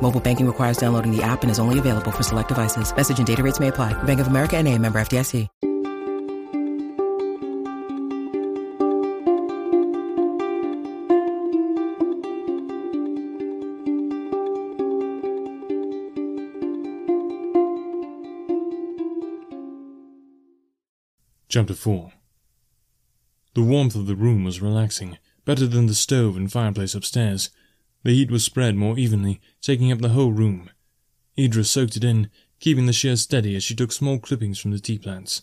Mobile 0.00 0.20
banking 0.20 0.46
requires 0.46 0.78
downloading 0.78 1.14
the 1.14 1.22
app 1.22 1.42
and 1.42 1.50
is 1.50 1.58
only 1.58 1.78
available 1.78 2.10
for 2.10 2.22
select 2.22 2.48
devices. 2.48 2.94
Message 2.96 3.18
and 3.18 3.26
data 3.26 3.42
rates 3.42 3.60
may 3.60 3.68
apply. 3.68 3.92
Bank 4.04 4.20
of 4.20 4.28
America 4.28 4.56
and 4.56 4.66
a 4.66 4.78
member 4.78 4.98
FDIC. 4.98 5.48
Chapter 21.50 21.72
4 21.72 22.12
The 23.54 23.62
warmth 23.62 23.94
of 23.94 24.06
the 24.06 24.14
room 24.14 24.44
was 24.44 24.60
relaxing, 24.60 25.16
better 25.46 25.66
than 25.66 25.86
the 25.86 25.94
stove 25.94 26.36
and 26.36 26.52
fireplace 26.52 26.94
upstairs. 26.94 27.48
The 28.04 28.14
heat 28.14 28.30
was 28.30 28.44
spread 28.44 28.76
more 28.76 28.98
evenly, 28.98 29.40
taking 29.60 29.90
up 29.90 29.98
the 29.98 30.10
whole 30.10 30.32
room. 30.32 30.70
Idra 31.36 31.64
soaked 31.64 31.96
it 31.96 32.04
in, 32.04 32.30
keeping 32.60 32.86
the 32.86 32.92
shears 32.92 33.20
steady 33.20 33.54
as 33.56 33.64
she 33.64 33.74
took 33.74 33.92
small 33.92 34.18
clippings 34.18 34.58
from 34.58 34.70
the 34.70 34.78
tea 34.78 34.98
plants. 34.98 35.42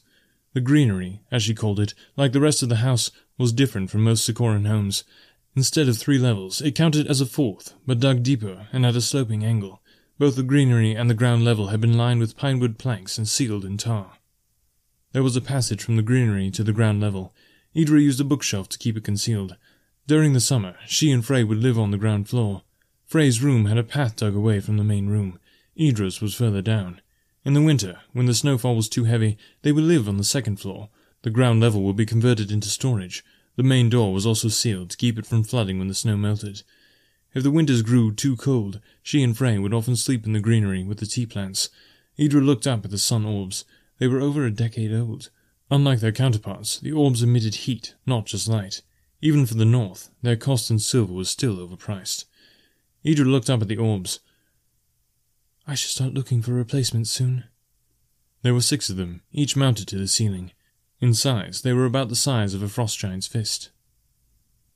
The 0.54 0.62
greenery, 0.62 1.22
as 1.32 1.44
she 1.44 1.54
called 1.54 1.80
it, 1.80 1.94
like 2.16 2.32
the 2.32 2.40
rest 2.40 2.64
of 2.64 2.70
the 2.70 2.78
house, 2.78 3.12
was 3.38 3.52
different 3.52 3.90
from 3.90 4.04
most 4.04 4.28
Sokoran 4.28 4.68
homes. 4.68 5.04
Instead 5.56 5.88
of 5.88 5.98
three 5.98 6.18
levels, 6.18 6.62
it 6.62 6.76
counted 6.76 7.08
as 7.08 7.22
a 7.22 7.26
fourth, 7.26 7.74
but 7.86 8.00
dug 8.00 8.24
deeper 8.24 8.68
and 8.72 8.86
at 8.86 8.96
a 8.96 9.02
sloping 9.02 9.44
angle. 9.44 9.82
Both 10.18 10.38
the 10.38 10.44
greenery 10.44 10.94
and 10.94 11.10
the 11.10 11.14
ground 11.14 11.44
level 11.44 11.68
had 11.68 11.82
been 11.82 11.98
lined 11.98 12.22
with 12.22 12.38
pinewood 12.38 12.78
planks 12.78 13.18
and 13.18 13.28
sealed 13.28 13.66
in 13.66 13.78
tar. 13.78 14.14
There 15.12 15.24
was 15.24 15.36
a 15.36 15.42
passage 15.42 15.84
from 15.84 15.98
the 15.98 16.02
greenery 16.02 16.52
to 16.52 16.64
the 16.64 16.74
ground 16.74 17.02
level. 17.02 17.34
Idra 17.76 18.02
used 18.02 18.22
a 18.22 18.26
bookshelf 18.26 18.70
to 18.70 18.78
keep 18.78 18.96
it 18.96 19.04
concealed. 19.04 19.58
During 20.08 20.34
the 20.34 20.40
summer, 20.40 20.76
she 20.86 21.12
and 21.12 21.26
Frey 21.26 21.44
would 21.44 21.58
live 21.58 21.80
on 21.80 21.90
the 21.90 21.98
ground 21.98 22.30
floor. 22.30 22.62
Frey's 23.08 23.42
room 23.42 23.66
had 23.66 23.80
a 23.80 23.84
path 23.84 24.16
dug 24.16 24.36
away 24.36 24.60
from 24.60 24.78
the 24.78 24.84
main 24.84 25.08
room. 25.08 25.40
Idra's 25.76 26.22
was 26.22 26.36
further 26.36 26.62
down. 26.62 27.02
In 27.44 27.56
the 27.56 27.62
winter, 27.64 28.02
when 28.14 28.28
the 28.28 28.36
snowfall 28.36 28.76
was 28.76 28.88
too 28.88 29.06
heavy, 29.06 29.36
they 29.64 29.72
would 29.72 29.84
live 29.84 30.08
on 30.08 30.18
the 30.18 30.24
second 30.24 30.58
floor. 30.58 30.90
The 31.24 31.32
ground 31.32 31.60
level 31.60 31.82
would 31.82 31.96
be 31.96 32.06
converted 32.06 32.52
into 32.52 32.70
storage. 32.70 33.24
The 33.56 33.64
main 33.64 33.90
door 33.90 34.14
was 34.14 34.28
also 34.28 34.48
sealed 34.48 34.92
to 34.92 34.98
keep 34.98 35.18
it 35.18 35.26
from 35.26 35.44
flooding 35.44 35.80
when 35.80 35.88
the 35.88 35.96
snow 35.96 36.18
melted. 36.18 36.62
If 37.34 37.42
the 37.42 37.50
winters 37.50 37.82
grew 37.82 38.14
too 38.14 38.36
cold, 38.36 38.82
she 39.02 39.24
and 39.24 39.36
Frey 39.36 39.58
would 39.58 39.74
often 39.74 39.96
sleep 39.96 40.28
in 40.28 40.34
the 40.34 40.40
greenery 40.40 40.84
with 40.84 41.00
the 41.00 41.08
tea 41.08 41.26
plants. 41.26 41.70
Idra 42.16 42.46
looked 42.46 42.68
up 42.68 42.86
at 42.86 42.92
the 42.92 43.00
sun 43.00 43.26
orbs. 43.26 43.66
They 43.98 44.08
were 44.08 44.22
over 44.22 44.46
a 44.46 44.52
decade 44.52 44.94
old. 44.94 45.32
Unlike 45.72 46.02
their 46.02 46.12
counterparts, 46.12 46.78
the 46.78 46.92
orbs 46.92 47.24
emitted 47.24 47.56
heat, 47.56 47.96
not 48.06 48.28
just 48.28 48.48
light. 48.48 48.84
Even 49.22 49.45
for 49.45 49.55
the 49.55 49.65
North, 49.65 50.10
their 50.22 50.36
cost 50.36 50.69
in 50.69 50.79
silver 50.79 51.13
was 51.13 51.29
still 51.29 51.57
overpriced. 51.57 52.25
Idra 53.03 53.25
looked 53.25 53.50
up 53.50 53.62
at 53.62 53.67
the 53.67 53.77
orbs. 53.77 54.19
I 55.67 55.75
should 55.75 55.91
start 55.91 56.13
looking 56.13 56.41
for 56.41 56.53
replacements 56.53 57.10
soon. 57.10 57.45
There 58.41 58.53
were 58.53 58.62
six 58.62 58.89
of 58.89 58.98
them, 58.98 59.22
each 59.31 59.55
mounted 59.55 59.88
to 59.88 59.98
the 59.98 60.07
ceiling. 60.07 60.51
In 61.00 61.13
size, 61.13 61.62
they 61.62 61.74
were 61.74 61.86
about 61.86 62.10
the 62.10 62.15
size 62.15 62.53
of 62.53 62.62
a 62.62 62.67
frost 62.67 63.00
giant's 63.00 63.27
fist. 63.27 63.72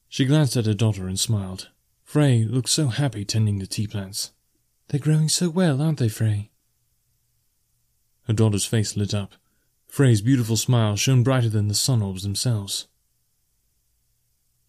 She 0.08 0.26
glanced 0.26 0.58
at 0.58 0.66
her 0.66 0.74
daughter 0.74 1.08
and 1.08 1.20
smiled. 1.20 1.70
Frey 2.04 2.44
looked 2.44 2.70
so 2.70 2.88
happy 2.88 3.24
tending 3.24 3.60
the 3.60 3.68
tea 3.68 3.86
plants. 3.86 4.32
They're 4.88 5.00
growing 5.00 5.30
so 5.30 5.50
well, 5.50 5.82
aren't 5.82 6.00
they, 6.00 6.10
Frey? 6.10 6.50
Her 8.24 8.34
daughter's 8.34 8.66
face 8.66 8.98
lit 8.98 9.14
up. 9.14 9.34
Frey's 9.88 10.22
beautiful 10.22 10.58
smile 10.58 10.96
shone 10.96 11.22
brighter 11.22 11.50
than 11.50 11.68
the 11.68 11.76
sun 11.76 12.02
orbs 12.02 12.24
themselves. 12.24 12.88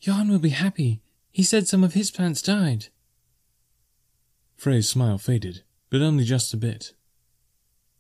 Jan 0.00 0.28
will 0.28 0.38
be 0.38 0.50
happy. 0.50 1.02
He 1.30 1.42
said 1.42 1.69
some 1.69 1.85
of 1.85 1.95
his 1.95 2.11
plants 2.11 2.40
died. 2.40 2.87
Frey's 4.57 4.88
smile 4.88 5.19
faded, 5.19 5.62
but 5.90 6.00
only 6.00 6.25
just 6.25 6.54
a 6.54 6.57
bit. 6.57 6.95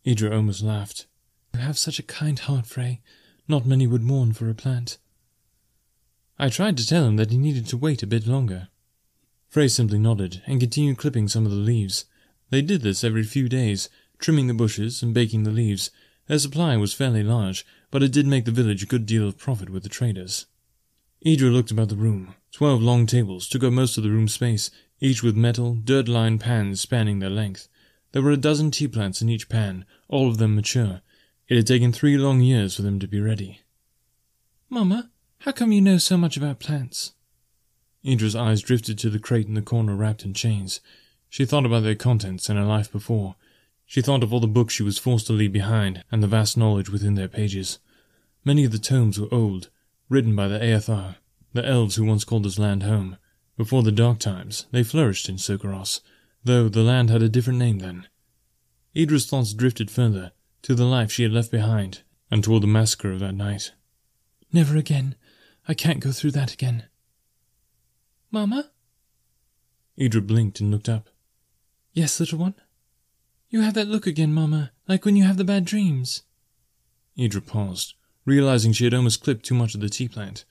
Idra 0.04 0.34
almost 0.34 0.62
laughed. 0.62 1.06
You 1.54 1.60
have 1.60 1.78
such 1.78 1.98
a 1.98 2.02
kind 2.02 2.38
heart, 2.38 2.66
Frey. 2.66 3.00
Not 3.46 3.66
many 3.66 3.86
would 3.86 4.02
mourn 4.02 4.32
for 4.32 4.48
a 4.48 4.54
plant. 4.54 4.96
I 6.38 6.48
tried 6.48 6.78
to 6.78 6.86
tell 6.86 7.04
him 7.04 7.16
that 7.16 7.30
he 7.30 7.36
needed 7.36 7.66
to 7.66 7.76
wait 7.76 8.02
a 8.02 8.06
bit 8.06 8.26
longer. 8.26 8.68
Frey 9.48 9.68
simply 9.68 9.98
nodded 9.98 10.42
and 10.46 10.60
continued 10.60 10.96
clipping 10.96 11.28
some 11.28 11.44
of 11.44 11.50
the 11.50 11.58
leaves. 11.58 12.06
They 12.48 12.62
did 12.62 12.80
this 12.80 13.04
every 13.04 13.24
few 13.24 13.48
days, 13.48 13.90
trimming 14.18 14.46
the 14.46 14.54
bushes 14.54 15.02
and 15.02 15.12
baking 15.12 15.42
the 15.42 15.50
leaves. 15.50 15.90
Their 16.28 16.38
supply 16.38 16.76
was 16.76 16.94
fairly 16.94 17.22
large, 17.22 17.66
but 17.90 18.02
it 18.02 18.12
did 18.12 18.26
make 18.26 18.46
the 18.46 18.52
village 18.52 18.82
a 18.82 18.86
good 18.86 19.04
deal 19.04 19.28
of 19.28 19.36
profit 19.36 19.68
with 19.68 19.82
the 19.82 19.88
traders. 19.88 20.46
Idra 21.24 21.52
looked 21.52 21.70
about 21.70 21.90
the 21.90 21.96
room. 21.96 22.34
Twelve 22.50 22.80
long 22.80 23.04
tables 23.04 23.46
took 23.46 23.62
up 23.62 23.72
most 23.72 23.98
of 23.98 24.02
the 24.02 24.10
room's 24.10 24.32
space, 24.32 24.70
each 25.00 25.22
with 25.22 25.36
metal, 25.36 25.74
dirt-lined 25.74 26.40
pans 26.40 26.80
spanning 26.80 27.18
their 27.18 27.28
length. 27.28 27.68
There 28.12 28.22
were 28.22 28.30
a 28.30 28.38
dozen 28.38 28.70
tea 28.70 28.88
plants 28.88 29.20
in 29.20 29.28
each 29.28 29.48
pan, 29.48 29.84
all 30.08 30.28
of 30.28 30.38
them 30.38 30.54
mature. 30.54 31.02
It 31.46 31.56
had 31.56 31.66
taken 31.66 31.92
three 31.92 32.16
long 32.16 32.40
years 32.40 32.74
for 32.74 32.82
them 32.82 32.98
to 33.00 33.06
be 33.06 33.20
ready. 33.20 33.60
Mamma, 34.70 35.10
how 35.40 35.52
come 35.52 35.72
you 35.72 35.82
know 35.82 35.98
so 35.98 36.16
much 36.16 36.36
about 36.38 36.58
plants? 36.58 37.12
Idra's 38.02 38.34
eyes 38.34 38.62
drifted 38.62 38.98
to 38.98 39.10
the 39.10 39.18
crate 39.18 39.46
in 39.46 39.54
the 39.54 39.62
corner 39.62 39.94
wrapped 39.94 40.24
in 40.24 40.32
chains. 40.32 40.80
She 41.28 41.44
thought 41.44 41.66
about 41.66 41.82
their 41.82 41.94
contents 41.94 42.48
and 42.48 42.58
her 42.58 42.64
life 42.64 42.90
before. 42.90 43.34
She 43.84 44.00
thought 44.00 44.22
of 44.22 44.32
all 44.32 44.40
the 44.40 44.46
books 44.46 44.72
she 44.72 44.82
was 44.82 44.96
forced 44.96 45.26
to 45.26 45.34
leave 45.34 45.52
behind 45.52 46.02
and 46.10 46.22
the 46.22 46.28
vast 46.28 46.56
knowledge 46.56 46.88
within 46.88 47.14
their 47.14 47.28
pages. 47.28 47.78
Many 48.42 48.64
of 48.64 48.72
the 48.72 48.78
tomes 48.78 49.20
were 49.20 49.32
old, 49.32 49.68
written 50.10 50.36
by 50.36 50.48
the 50.48 50.58
Aethar, 50.58 51.16
the 51.54 51.64
elves 51.64 51.96
who 51.96 52.04
once 52.04 52.24
called 52.24 52.44
this 52.44 52.58
land 52.58 52.82
home. 52.82 53.16
Before 53.56 53.82
the 53.82 53.92
dark 53.92 54.18
times, 54.18 54.66
they 54.72 54.82
flourished 54.82 55.28
in 55.28 55.36
Sokoros, 55.36 56.00
though 56.44 56.68
the 56.68 56.82
land 56.82 57.08
had 57.08 57.22
a 57.22 57.28
different 57.28 57.58
name 57.58 57.78
then. 57.78 58.08
Idra's 58.94 59.26
thoughts 59.26 59.54
drifted 59.54 59.90
further, 59.90 60.32
to 60.62 60.74
the 60.74 60.84
life 60.84 61.12
she 61.12 61.22
had 61.22 61.32
left 61.32 61.50
behind, 61.50 62.02
and 62.30 62.42
toward 62.42 62.62
the 62.62 62.66
massacre 62.66 63.12
of 63.12 63.20
that 63.20 63.34
night. 63.34 63.72
Never 64.52 64.76
again. 64.76 65.14
I 65.68 65.74
can't 65.74 66.00
go 66.00 66.10
through 66.10 66.32
that 66.32 66.52
again. 66.52 66.84
Mamma? 68.30 68.70
Idra 69.98 70.26
blinked 70.26 70.60
and 70.60 70.70
looked 70.70 70.88
up. 70.88 71.08
Yes, 71.92 72.18
little 72.18 72.38
one? 72.38 72.54
You 73.48 73.60
have 73.60 73.74
that 73.74 73.88
look 73.88 74.06
again, 74.06 74.32
Mamma, 74.32 74.72
like 74.88 75.04
when 75.04 75.16
you 75.16 75.24
have 75.24 75.36
the 75.36 75.44
bad 75.44 75.64
dreams. 75.64 76.22
Idra 77.18 77.44
paused, 77.44 77.94
realizing 78.30 78.72
she 78.72 78.84
had 78.84 78.94
almost 78.94 79.22
clipped 79.22 79.44
too 79.44 79.54
much 79.54 79.74
of 79.74 79.80
the 79.80 79.88
tea 79.88 80.08
plant. 80.08 80.44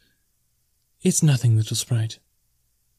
It's 1.02 1.24
nothing, 1.24 1.56
little 1.56 1.78
sprite. 1.78 2.20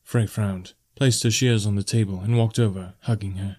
Frey 0.02 0.26
frowned, 0.26 0.72
placed 0.96 1.22
her 1.22 1.30
shears 1.30 1.66
on 1.66 1.76
the 1.76 1.82
table, 1.82 2.20
and 2.20 2.36
walked 2.36 2.58
over, 2.58 2.94
hugging 3.02 3.34
her. 3.34 3.58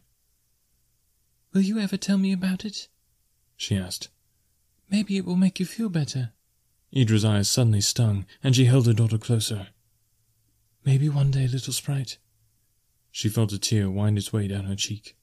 Will 1.53 1.61
you 1.61 1.79
ever 1.79 1.95
tell 1.95 2.17
me 2.17 2.33
about 2.33 2.65
it? 2.65 2.87
she 3.55 3.77
asked. 3.77 4.09
Maybe 4.89 5.15
it 5.15 5.25
will 5.25 5.35
make 5.35 5.59
you 5.59 5.65
feel 5.65 5.89
better. 5.89 6.31
Idra's 6.91 7.23
eyes 7.23 7.47
suddenly 7.47 7.81
stung, 7.81 8.25
and 8.43 8.55
she 8.55 8.65
held 8.65 8.87
her 8.87 8.93
daughter 8.93 9.19
closer. 9.19 9.67
Maybe 10.83 11.07
one 11.07 11.29
day, 11.29 11.47
little 11.47 11.73
sprite. 11.73 12.17
She 13.11 13.29
felt 13.29 13.53
a 13.53 13.59
tear 13.59 13.89
wind 13.89 14.17
its 14.17 14.33
way 14.33 14.47
down 14.47 14.65
her 14.65 14.75
cheek. 14.75 15.15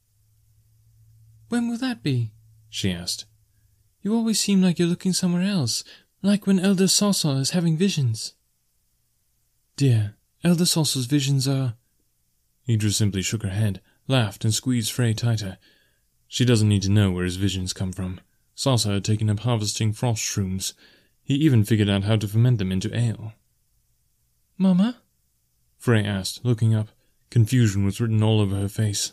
When 1.48 1.68
will 1.68 1.78
that 1.78 2.02
be? 2.02 2.30
she 2.70 2.92
asked. 2.92 3.24
You 4.08 4.14
always 4.14 4.40
seem 4.40 4.62
like 4.62 4.78
you're 4.78 4.88
looking 4.88 5.12
somewhere 5.12 5.42
else, 5.42 5.84
like 6.22 6.46
when 6.46 6.58
Elder 6.58 6.86
Sawsaw 6.86 7.38
is 7.40 7.50
having 7.50 7.76
visions. 7.76 8.32
Dear, 9.76 10.14
Elder 10.42 10.64
Sawsaw's 10.64 11.04
visions 11.04 11.46
are. 11.46 11.74
Idra 12.66 12.90
simply 12.90 13.20
shook 13.20 13.42
her 13.42 13.50
head, 13.50 13.82
laughed, 14.06 14.46
and 14.46 14.54
squeezed 14.54 14.92
Frey 14.92 15.12
tighter. 15.12 15.58
She 16.26 16.46
doesn't 16.46 16.70
need 16.70 16.80
to 16.84 16.90
know 16.90 17.10
where 17.10 17.26
his 17.26 17.36
visions 17.36 17.74
come 17.74 17.92
from. 17.92 18.18
Sawsaw 18.56 18.94
had 18.94 19.04
taken 19.04 19.28
up 19.28 19.40
harvesting 19.40 19.92
frost 19.92 20.22
shrooms. 20.22 20.72
He 21.22 21.34
even 21.34 21.62
figured 21.62 21.90
out 21.90 22.04
how 22.04 22.16
to 22.16 22.26
ferment 22.26 22.56
them 22.56 22.72
into 22.72 22.96
ale. 22.96 23.34
Mama? 24.56 25.02
Frey 25.76 26.02
asked, 26.02 26.46
looking 26.46 26.74
up. 26.74 26.88
Confusion 27.28 27.84
was 27.84 28.00
written 28.00 28.22
all 28.22 28.40
over 28.40 28.56
her 28.56 28.70
face. 28.70 29.12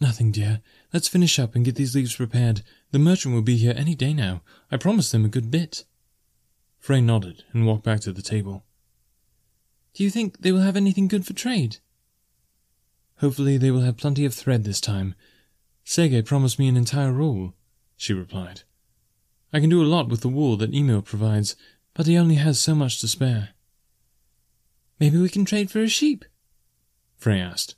Nothing, 0.00 0.32
dear. 0.32 0.60
Let's 0.92 1.06
finish 1.06 1.38
up 1.38 1.54
and 1.54 1.64
get 1.64 1.76
these 1.76 1.94
leaves 1.94 2.16
prepared. 2.16 2.62
The 2.92 2.98
merchant 2.98 3.34
will 3.34 3.42
be 3.42 3.56
here 3.56 3.74
any 3.76 3.94
day 3.94 4.12
now. 4.12 4.42
I 4.70 4.76
promised 4.76 5.12
them 5.12 5.24
a 5.24 5.28
good 5.28 5.50
bit. 5.50 5.84
Frey 6.78 7.00
nodded 7.00 7.44
and 7.52 7.66
walked 7.66 7.84
back 7.84 8.00
to 8.00 8.12
the 8.12 8.22
table. 8.22 8.64
Do 9.94 10.04
you 10.04 10.10
think 10.10 10.40
they 10.40 10.52
will 10.52 10.60
have 10.60 10.76
anything 10.76 11.08
good 11.08 11.26
for 11.26 11.32
trade? 11.32 11.78
Hopefully 13.16 13.56
they 13.56 13.70
will 13.70 13.80
have 13.80 13.96
plenty 13.96 14.24
of 14.24 14.34
thread 14.34 14.64
this 14.64 14.80
time. 14.80 15.14
Sege 15.86 16.24
promised 16.24 16.58
me 16.58 16.68
an 16.68 16.76
entire 16.76 17.12
roll, 17.12 17.54
she 17.96 18.12
replied. 18.12 18.62
I 19.52 19.60
can 19.60 19.70
do 19.70 19.82
a 19.82 19.84
lot 19.84 20.08
with 20.08 20.20
the 20.20 20.28
wool 20.28 20.56
that 20.58 20.74
Emil 20.74 21.02
provides, 21.02 21.56
but 21.94 22.06
he 22.06 22.18
only 22.18 22.36
has 22.36 22.58
so 22.58 22.74
much 22.74 23.00
to 23.00 23.08
spare. 23.08 23.50
Maybe 25.00 25.18
we 25.18 25.28
can 25.28 25.44
trade 25.44 25.70
for 25.70 25.80
a 25.80 25.88
sheep? 25.88 26.24
Frey 27.16 27.40
asked. 27.40 27.74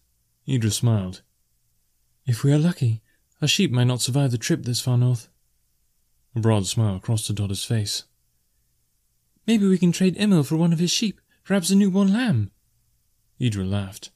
Idra 0.48 0.72
smiled. 0.72 1.22
If 2.26 2.42
we 2.42 2.52
are 2.52 2.58
lucky, 2.58 3.02
a 3.44 3.48
sheep 3.48 3.70
might 3.70 3.84
not 3.84 4.00
survive 4.00 4.30
the 4.30 4.38
trip 4.38 4.64
this 4.64 4.80
far 4.80 4.98
north. 4.98 5.28
A 6.34 6.40
broad 6.40 6.66
smile 6.66 6.98
crossed 6.98 7.28
the 7.28 7.34
daughter's 7.34 7.64
face. 7.64 8.04
Maybe 9.46 9.66
we 9.66 9.78
can 9.78 9.92
trade 9.92 10.16
Emil 10.18 10.42
for 10.42 10.56
one 10.56 10.72
of 10.72 10.78
his 10.78 10.90
sheep, 10.90 11.20
perhaps 11.44 11.70
a 11.70 11.76
newborn 11.76 12.12
lamb. 12.12 12.50
Idra 13.40 13.68
laughed. 13.68 14.10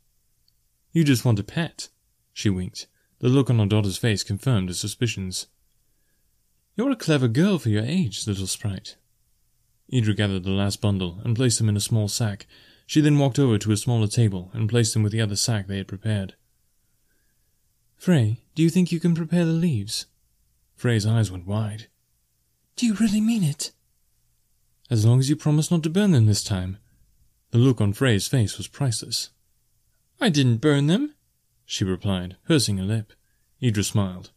You 0.92 1.04
just 1.04 1.24
want 1.24 1.38
a 1.38 1.44
pet, 1.44 1.88
she 2.32 2.48
winked. 2.48 2.86
The 3.20 3.28
look 3.28 3.50
on 3.50 3.58
her 3.58 3.66
daughter's 3.66 3.98
face 3.98 4.24
confirmed 4.24 4.68
her 4.68 4.74
suspicions. 4.74 5.46
You're 6.76 6.90
a 6.90 6.96
clever 6.96 7.28
girl 7.28 7.58
for 7.58 7.68
your 7.68 7.84
age, 7.84 8.26
little 8.26 8.46
sprite. 8.46 8.96
Idra 9.92 10.16
gathered 10.16 10.44
the 10.44 10.50
last 10.50 10.80
bundle 10.80 11.20
and 11.24 11.36
placed 11.36 11.58
them 11.58 11.68
in 11.68 11.76
a 11.76 11.80
small 11.80 12.08
sack. 12.08 12.46
She 12.86 13.00
then 13.00 13.18
walked 13.18 13.38
over 13.38 13.58
to 13.58 13.72
a 13.72 13.76
smaller 13.76 14.06
table 14.06 14.50
and 14.54 14.68
placed 14.68 14.94
them 14.94 15.02
with 15.02 15.12
the 15.12 15.20
other 15.20 15.36
sack 15.36 15.66
they 15.66 15.76
had 15.76 15.88
prepared. 15.88 16.34
Frey, 17.98 18.38
do 18.54 18.62
you 18.62 18.70
think 18.70 18.92
you 18.92 19.00
can 19.00 19.14
prepare 19.14 19.44
the 19.44 19.52
leaves? 19.52 20.06
Frey's 20.76 21.04
eyes 21.04 21.32
went 21.32 21.46
wide. 21.46 21.88
Do 22.76 22.86
you 22.86 22.94
really 22.94 23.20
mean 23.20 23.42
it? 23.42 23.72
As 24.88 25.04
long 25.04 25.18
as 25.18 25.28
you 25.28 25.34
promise 25.34 25.70
not 25.70 25.82
to 25.82 25.90
burn 25.90 26.12
them 26.12 26.26
this 26.26 26.44
time. 26.44 26.78
The 27.50 27.58
look 27.58 27.80
on 27.80 27.92
Frey's 27.92 28.28
face 28.28 28.56
was 28.56 28.68
priceless. 28.68 29.30
I 30.20 30.28
didn't 30.28 30.58
burn 30.58 30.86
them, 30.86 31.14
she 31.66 31.84
replied, 31.84 32.36
pursing 32.46 32.78
her 32.78 32.84
lip. 32.84 33.12
Idra 33.60 33.84
smiled. 33.84 34.30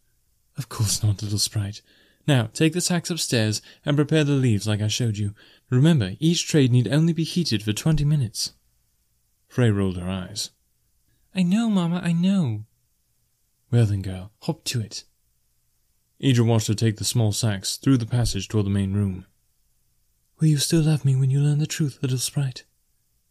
Of 0.58 0.68
course 0.68 1.02
not, 1.02 1.22
little 1.22 1.38
sprite. 1.38 1.82
Now, 2.26 2.50
take 2.52 2.72
the 2.72 2.80
sacks 2.80 3.10
upstairs 3.10 3.62
and 3.84 3.96
prepare 3.96 4.24
the 4.24 4.32
leaves 4.32 4.66
like 4.66 4.82
I 4.82 4.88
showed 4.88 5.18
you. 5.18 5.34
Remember, 5.70 6.12
each 6.18 6.46
trade 6.46 6.72
need 6.72 6.88
only 6.88 7.12
be 7.12 7.24
heated 7.24 7.62
for 7.62 7.72
twenty 7.72 8.04
minutes. 8.04 8.52
Frey 9.46 9.70
rolled 9.70 9.98
her 9.98 10.08
eyes. 10.10 10.50
I 11.34 11.42
know, 11.42 11.70
Mamma, 11.70 12.00
I 12.02 12.12
know. 12.12 12.64
Well 13.72 13.86
then, 13.86 14.02
girl, 14.02 14.32
hop 14.42 14.64
to 14.64 14.82
it. 14.82 15.04
Idra 16.22 16.46
watched 16.46 16.68
her 16.68 16.74
take 16.74 16.98
the 16.98 17.04
small 17.04 17.32
sacks 17.32 17.78
through 17.78 17.96
the 17.96 18.06
passage 18.06 18.46
toward 18.46 18.66
the 18.66 18.70
main 18.70 18.92
room. 18.92 19.24
Will 20.38 20.48
you 20.48 20.58
still 20.58 20.82
love 20.82 21.06
me 21.06 21.16
when 21.16 21.30
you 21.30 21.40
learn 21.40 21.58
the 21.58 21.66
truth, 21.66 21.98
little 22.02 22.18
sprite? 22.18 22.64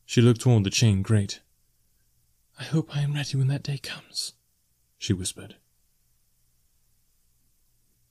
She 0.03 0.19
looked 0.19 0.41
toward 0.41 0.63
the 0.63 0.71
chain 0.71 1.03
grate. 1.03 1.41
I 2.59 2.63
hope 2.63 2.95
I 2.95 3.01
am 3.01 3.13
ready 3.13 3.37
when 3.37 3.47
that 3.47 3.63
day 3.63 3.77
comes, 3.77 4.33
she 4.97 5.13
whispered. 5.13 5.55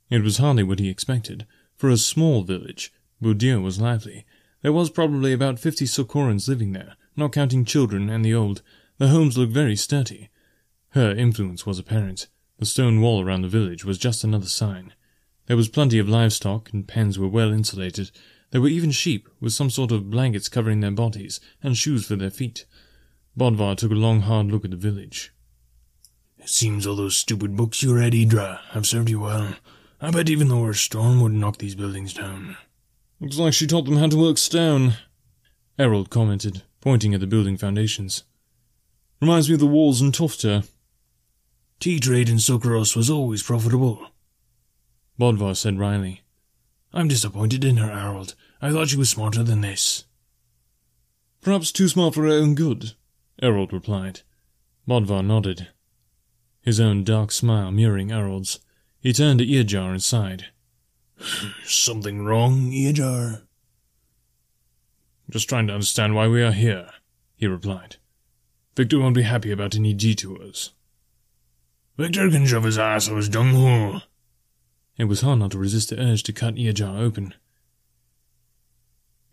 It 0.09 0.23
was 0.23 0.39
hardly 0.39 0.63
what 0.63 0.79
he 0.79 0.89
expected. 0.89 1.47
For 1.77 1.89
a 1.89 1.97
small 1.97 2.43
village, 2.43 2.93
Boudieu 3.21 3.61
was 3.61 3.81
lively. 3.81 4.25
There 4.63 4.73
was 4.73 4.91
probably 4.91 5.33
about 5.33 5.59
fifty 5.59 5.85
Sokorans 5.85 6.49
living 6.49 6.73
there, 6.73 6.97
not 7.17 7.33
counting 7.33 7.65
children 7.65 8.09
and 8.09 8.25
the 8.25 8.35
old. 8.35 8.63
The 8.99 9.09
homes 9.09 9.37
looked 9.37 9.53
very 9.53 9.77
sturdy. 9.77 10.30
Her 10.91 11.11
influence 11.13 11.65
was 11.65 11.79
apparent. 11.79 12.27
The 12.59 12.67
stone 12.67 13.01
wall 13.01 13.25
around 13.25 13.43
the 13.43 13.49
village 13.49 13.85
was 13.85 13.99
just 13.99 14.25
another 14.25 14.47
sign. 14.47 14.93
There 15.47 15.57
was 15.57 15.69
plenty 15.69 15.99
of 15.99 16.09
livestock, 16.09 16.73
and 16.73 16.87
pens 16.87 17.19
were 17.19 17.29
well 17.29 17.53
insulated. 17.53 18.11
There 18.51 18.61
were 18.61 18.69
even 18.69 18.91
sheep, 18.91 19.29
with 19.41 19.53
some 19.53 19.71
sort 19.71 19.93
of 19.93 20.11
blankets 20.11 20.49
covering 20.49 20.81
their 20.81 20.91
bodies, 20.91 21.41
and 21.63 21.77
shoes 21.77 22.07
for 22.07 22.17
their 22.17 22.31
feet. 22.31 22.67
Bodvar 23.37 23.77
took 23.77 23.93
a 23.93 23.95
long, 23.95 24.23
hard 24.23 24.47
look 24.47 24.65
at 24.65 24.71
the 24.71 24.77
village. 24.77 25.33
It 26.39 26.49
seems 26.49 26.87
all 26.87 26.97
those 26.97 27.17
stupid 27.17 27.57
books 27.57 27.83
you 27.83 27.95
read, 27.95 28.13
Idra, 28.13 28.61
have 28.71 28.87
served 28.87 29.11
you 29.11 29.21
well. 29.21 29.55
I 30.01 30.11
bet 30.11 30.29
even 30.29 30.49
the 30.49 30.57
worst 30.57 30.85
storm 30.85 31.21
would 31.21 31.33
knock 31.33 31.59
these 31.59 31.75
buildings 31.75 32.15
down. 32.15 32.57
Looks 33.21 33.39
like 33.39 33.53
she 33.53 33.67
taught 33.67 33.85
them 33.85 33.97
how 33.97 34.09
to 34.09 34.17
work 34.17 34.39
stone, 34.39 34.95
Errol 35.79 36.05
commented, 36.05 36.63
pointing 36.81 37.15
at 37.15 37.21
the 37.21 37.27
building 37.27 37.57
foundations. 37.57 38.25
Reminds 39.21 39.49
me 39.49 39.55
of 39.55 39.61
the 39.61 39.67
walls 39.67 40.01
in 40.01 40.13
Tufta. 40.13 40.67
Tea 41.81 41.99
trade 41.99 42.29
in 42.29 42.37
Sokoros 42.37 42.95
was 42.95 43.09
always 43.09 43.43
profitable. 43.43 44.07
Bodvar 45.19 45.57
said 45.57 45.79
wryly. 45.79 46.21
I'm 46.93 47.09
disappointed 47.09 47.65
in 47.65 47.79
her, 47.79 47.91
Harold. 47.91 48.35
I 48.61 48.71
thought 48.71 48.89
she 48.89 48.99
was 48.99 49.09
smarter 49.09 49.43
than 49.43 49.63
this. 49.63 50.05
Perhaps 51.41 51.73
too 51.73 51.89
smart 51.89 52.13
for 52.15 52.25
her 52.25 52.33
own 52.33 52.55
good, 52.55 52.93
Errol 53.41 53.67
replied. 53.69 54.21
Bodvar 54.87 55.25
nodded, 55.25 55.69
his 56.61 56.79
own 56.79 57.03
dark 57.03 57.33
smile 57.33 57.71
mirroring 57.71 58.13
Errol's. 58.13 58.59
He 59.01 59.15
turned 59.15 59.39
to 59.39 59.47
Earjar 59.47 59.93
and 59.93 60.03
sighed. 60.03 60.49
Something 61.65 62.23
wrong, 62.25 62.71
Earjar? 62.71 63.43
Just 65.31 65.49
trying 65.49 65.69
to 65.69 65.73
understand 65.73 66.15
why 66.15 66.29
we 66.29 66.43
are 66.43 66.53
here, 66.53 66.91
he 67.37 67.47
replied. 67.47 67.97
Victor 68.77 68.99
won't 68.99 69.15
be 69.15 69.23
happy 69.23 69.51
about 69.51 69.75
any 69.75 69.95
detours. 69.95 70.73
Victor 72.01 72.31
can 72.31 72.47
shove 72.47 72.65
his 72.65 72.79
ass 72.79 73.11
up 73.11 73.17
his 73.17 73.29
dunghole. 73.29 74.01
It 74.97 75.05
was 75.05 75.21
hard 75.21 75.41
not 75.41 75.51
to 75.51 75.59
resist 75.59 75.91
the 75.91 76.01
urge 76.01 76.23
to 76.23 76.33
cut 76.33 76.55
Earjar 76.55 76.99
open. 76.99 77.35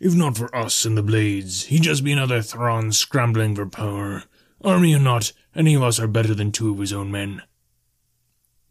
If 0.01 0.13
not 0.13 0.35
for 0.35 0.53
us 0.53 0.83
and 0.83 0.97
the 0.97 1.01
Blades, 1.01 1.67
he'd 1.67 1.83
just 1.83 2.03
be 2.03 2.11
another 2.11 2.41
Thrawn 2.41 2.91
scrambling 2.91 3.55
for 3.55 3.67
power. 3.67 4.25
Army 4.61 4.93
or 4.93 4.99
not, 4.99 5.31
any 5.55 5.75
of 5.75 5.81
us 5.81 5.97
are 5.97 6.09
better 6.09 6.35
than 6.35 6.51
two 6.51 6.73
of 6.73 6.79
his 6.79 6.91
own 6.91 7.09
men. 7.09 7.41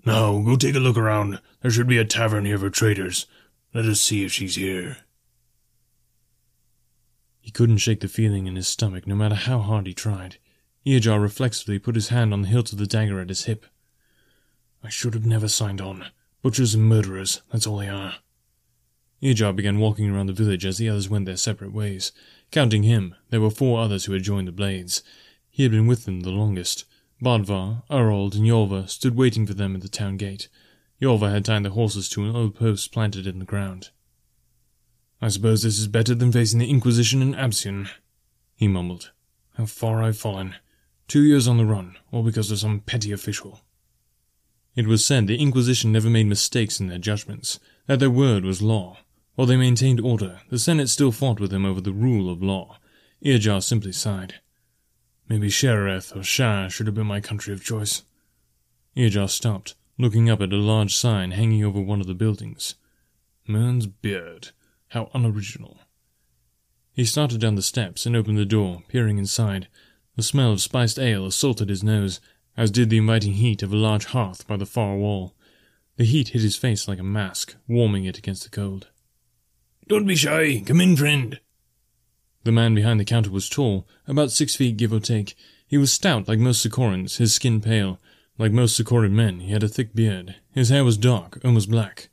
Now, 0.04 0.42
go 0.42 0.56
take 0.56 0.74
a 0.74 0.78
look 0.78 0.98
around. 0.98 1.40
There 1.62 1.70
should 1.70 1.88
be 1.88 1.96
a 1.96 2.04
tavern 2.04 2.44
here 2.44 2.58
for 2.58 2.68
traders. 2.68 3.24
Let 3.72 3.86
us 3.86 4.02
see 4.02 4.26
if 4.26 4.30
she's 4.30 4.56
here. 4.56 4.98
He 7.40 7.50
couldn't 7.50 7.78
shake 7.78 8.00
the 8.00 8.08
feeling 8.08 8.46
in 8.46 8.56
his 8.56 8.68
stomach, 8.68 9.06
no 9.06 9.14
matter 9.14 9.36
how 9.36 9.60
hard 9.60 9.86
he 9.86 9.94
tried. 9.94 10.36
Earjar 10.84 11.18
reflexively 11.18 11.78
put 11.78 11.94
his 11.94 12.10
hand 12.10 12.34
on 12.34 12.42
the 12.42 12.48
hilt 12.48 12.72
of 12.72 12.78
the 12.78 12.86
dagger 12.86 13.20
at 13.20 13.30
his 13.30 13.46
hip. 13.46 13.64
I 14.86 14.88
should 14.88 15.14
have 15.14 15.26
never 15.26 15.48
signed 15.48 15.80
on. 15.80 16.06
Butchers 16.42 16.76
and 16.76 16.84
murderers, 16.84 17.42
that's 17.50 17.66
all 17.66 17.78
they 17.78 17.88
are. 17.88 18.18
Earjar 19.20 19.56
began 19.56 19.80
walking 19.80 20.08
around 20.08 20.26
the 20.26 20.32
village 20.32 20.64
as 20.64 20.78
the 20.78 20.88
others 20.88 21.08
went 21.08 21.26
their 21.26 21.36
separate 21.36 21.72
ways. 21.72 22.12
Counting 22.52 22.84
him, 22.84 23.16
there 23.30 23.40
were 23.40 23.50
four 23.50 23.80
others 23.80 24.04
who 24.04 24.12
had 24.12 24.22
joined 24.22 24.46
the 24.46 24.52
Blades. 24.52 25.02
He 25.50 25.64
had 25.64 25.72
been 25.72 25.88
with 25.88 26.04
them 26.04 26.20
the 26.20 26.30
longest. 26.30 26.84
Bodvar, 27.20 27.82
Arold, 27.90 28.36
and 28.36 28.46
Yorva 28.46 28.88
stood 28.88 29.16
waiting 29.16 29.44
for 29.44 29.54
them 29.54 29.74
at 29.74 29.82
the 29.82 29.88
town 29.88 30.18
gate. 30.18 30.48
Yorva 31.02 31.32
had 31.32 31.46
tied 31.46 31.64
the 31.64 31.70
horses 31.70 32.08
to 32.10 32.22
an 32.22 32.36
old 32.36 32.54
post 32.54 32.92
planted 32.92 33.26
in 33.26 33.40
the 33.40 33.44
ground. 33.44 33.90
I 35.20 35.30
suppose 35.30 35.64
this 35.64 35.80
is 35.80 35.88
better 35.88 36.14
than 36.14 36.30
facing 36.30 36.60
the 36.60 36.70
Inquisition 36.70 37.22
in 37.22 37.34
Absian, 37.34 37.88
he 38.54 38.68
mumbled. 38.68 39.10
How 39.56 39.66
far 39.66 40.00
I've 40.00 40.16
fallen. 40.16 40.54
Two 41.08 41.24
years 41.24 41.48
on 41.48 41.56
the 41.56 41.66
run, 41.66 41.96
all 42.12 42.22
because 42.22 42.52
of 42.52 42.60
some 42.60 42.78
petty 42.78 43.10
official. 43.10 43.62
It 44.76 44.86
was 44.86 45.04
said 45.04 45.26
the 45.26 45.40
Inquisition 45.40 45.90
never 45.90 46.10
made 46.10 46.26
mistakes 46.26 46.78
in 46.78 46.88
their 46.88 46.98
judgments, 46.98 47.58
that 47.86 47.98
their 47.98 48.10
word 48.10 48.44
was 48.44 48.60
law. 48.60 48.98
While 49.34 49.46
they 49.46 49.56
maintained 49.56 50.00
order, 50.00 50.42
the 50.50 50.58
Senate 50.58 50.88
still 50.88 51.12
fought 51.12 51.40
with 51.40 51.50
them 51.50 51.64
over 51.64 51.80
the 51.80 51.92
rule 51.92 52.30
of 52.30 52.42
law. 52.42 52.78
Earjar 53.24 53.62
simply 53.62 53.92
sighed. 53.92 54.34
Maybe 55.28 55.48
Shereth 55.48 56.14
or 56.14 56.22
Shah 56.22 56.68
should 56.68 56.86
have 56.86 56.94
been 56.94 57.06
my 57.06 57.20
country 57.20 57.54
of 57.54 57.64
choice. 57.64 58.02
Earjar 58.96 59.30
stopped, 59.30 59.74
looking 59.98 60.28
up 60.28 60.42
at 60.42 60.52
a 60.52 60.56
large 60.56 60.94
sign 60.94 61.30
hanging 61.30 61.64
over 61.64 61.80
one 61.80 62.00
of 62.02 62.06
the 62.06 62.14
buildings. 62.14 62.74
Mern's 63.46 63.86
beard. 63.86 64.50
How 64.88 65.10
unoriginal. 65.14 65.78
He 66.92 67.04
started 67.04 67.40
down 67.40 67.56
the 67.56 67.62
steps 67.62 68.06
and 68.06 68.14
opened 68.14 68.38
the 68.38 68.44
door, 68.44 68.82
peering 68.88 69.18
inside. 69.18 69.68
The 70.16 70.22
smell 70.22 70.52
of 70.52 70.60
spiced 70.60 70.98
ale 70.98 71.26
assaulted 71.26 71.68
his 71.68 71.82
nose, 71.82 72.20
as 72.56 72.70
did 72.70 72.90
the 72.90 72.98
inviting 72.98 73.34
heat 73.34 73.62
of 73.62 73.72
a 73.72 73.76
large 73.76 74.06
hearth 74.06 74.46
by 74.46 74.56
the 74.56 74.66
far 74.66 74.96
wall. 74.96 75.34
The 75.96 76.04
heat 76.04 76.28
hit 76.28 76.42
his 76.42 76.56
face 76.56 76.88
like 76.88 76.98
a 76.98 77.04
mask, 77.04 77.54
warming 77.68 78.04
it 78.04 78.18
against 78.18 78.44
the 78.44 78.50
cold. 78.50 78.88
Don't 79.88 80.06
be 80.06 80.16
shy. 80.16 80.62
Come 80.66 80.80
in, 80.80 80.96
friend. 80.96 81.40
The 82.44 82.52
man 82.52 82.74
behind 82.74 83.00
the 83.00 83.04
counter 83.04 83.30
was 83.30 83.48
tall, 83.48 83.86
about 84.06 84.30
six 84.30 84.54
feet 84.54 84.76
give 84.76 84.92
or 84.92 85.00
take. 85.00 85.34
He 85.66 85.78
was 85.78 85.92
stout 85.92 86.28
like 86.28 86.38
most 86.38 86.64
Sokorans, 86.64 87.16
his 87.16 87.34
skin 87.34 87.60
pale. 87.60 87.98
Like 88.38 88.52
most 88.52 88.78
Sokoran 88.78 89.12
men, 89.12 89.40
he 89.40 89.52
had 89.52 89.62
a 89.62 89.68
thick 89.68 89.94
beard. 89.94 90.36
His 90.52 90.68
hair 90.68 90.84
was 90.84 90.98
dark, 90.98 91.38
almost 91.44 91.70
black. 91.70 92.08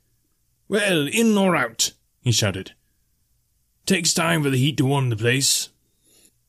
Well, 0.68 1.06
in 1.06 1.36
or 1.36 1.54
out? 1.54 1.92
he 2.22 2.32
shouted. 2.32 2.72
Takes 3.86 4.14
time 4.14 4.42
for 4.42 4.50
the 4.50 4.56
heat 4.56 4.78
to 4.78 4.86
warm 4.86 5.10
the 5.10 5.16
place. 5.16 5.68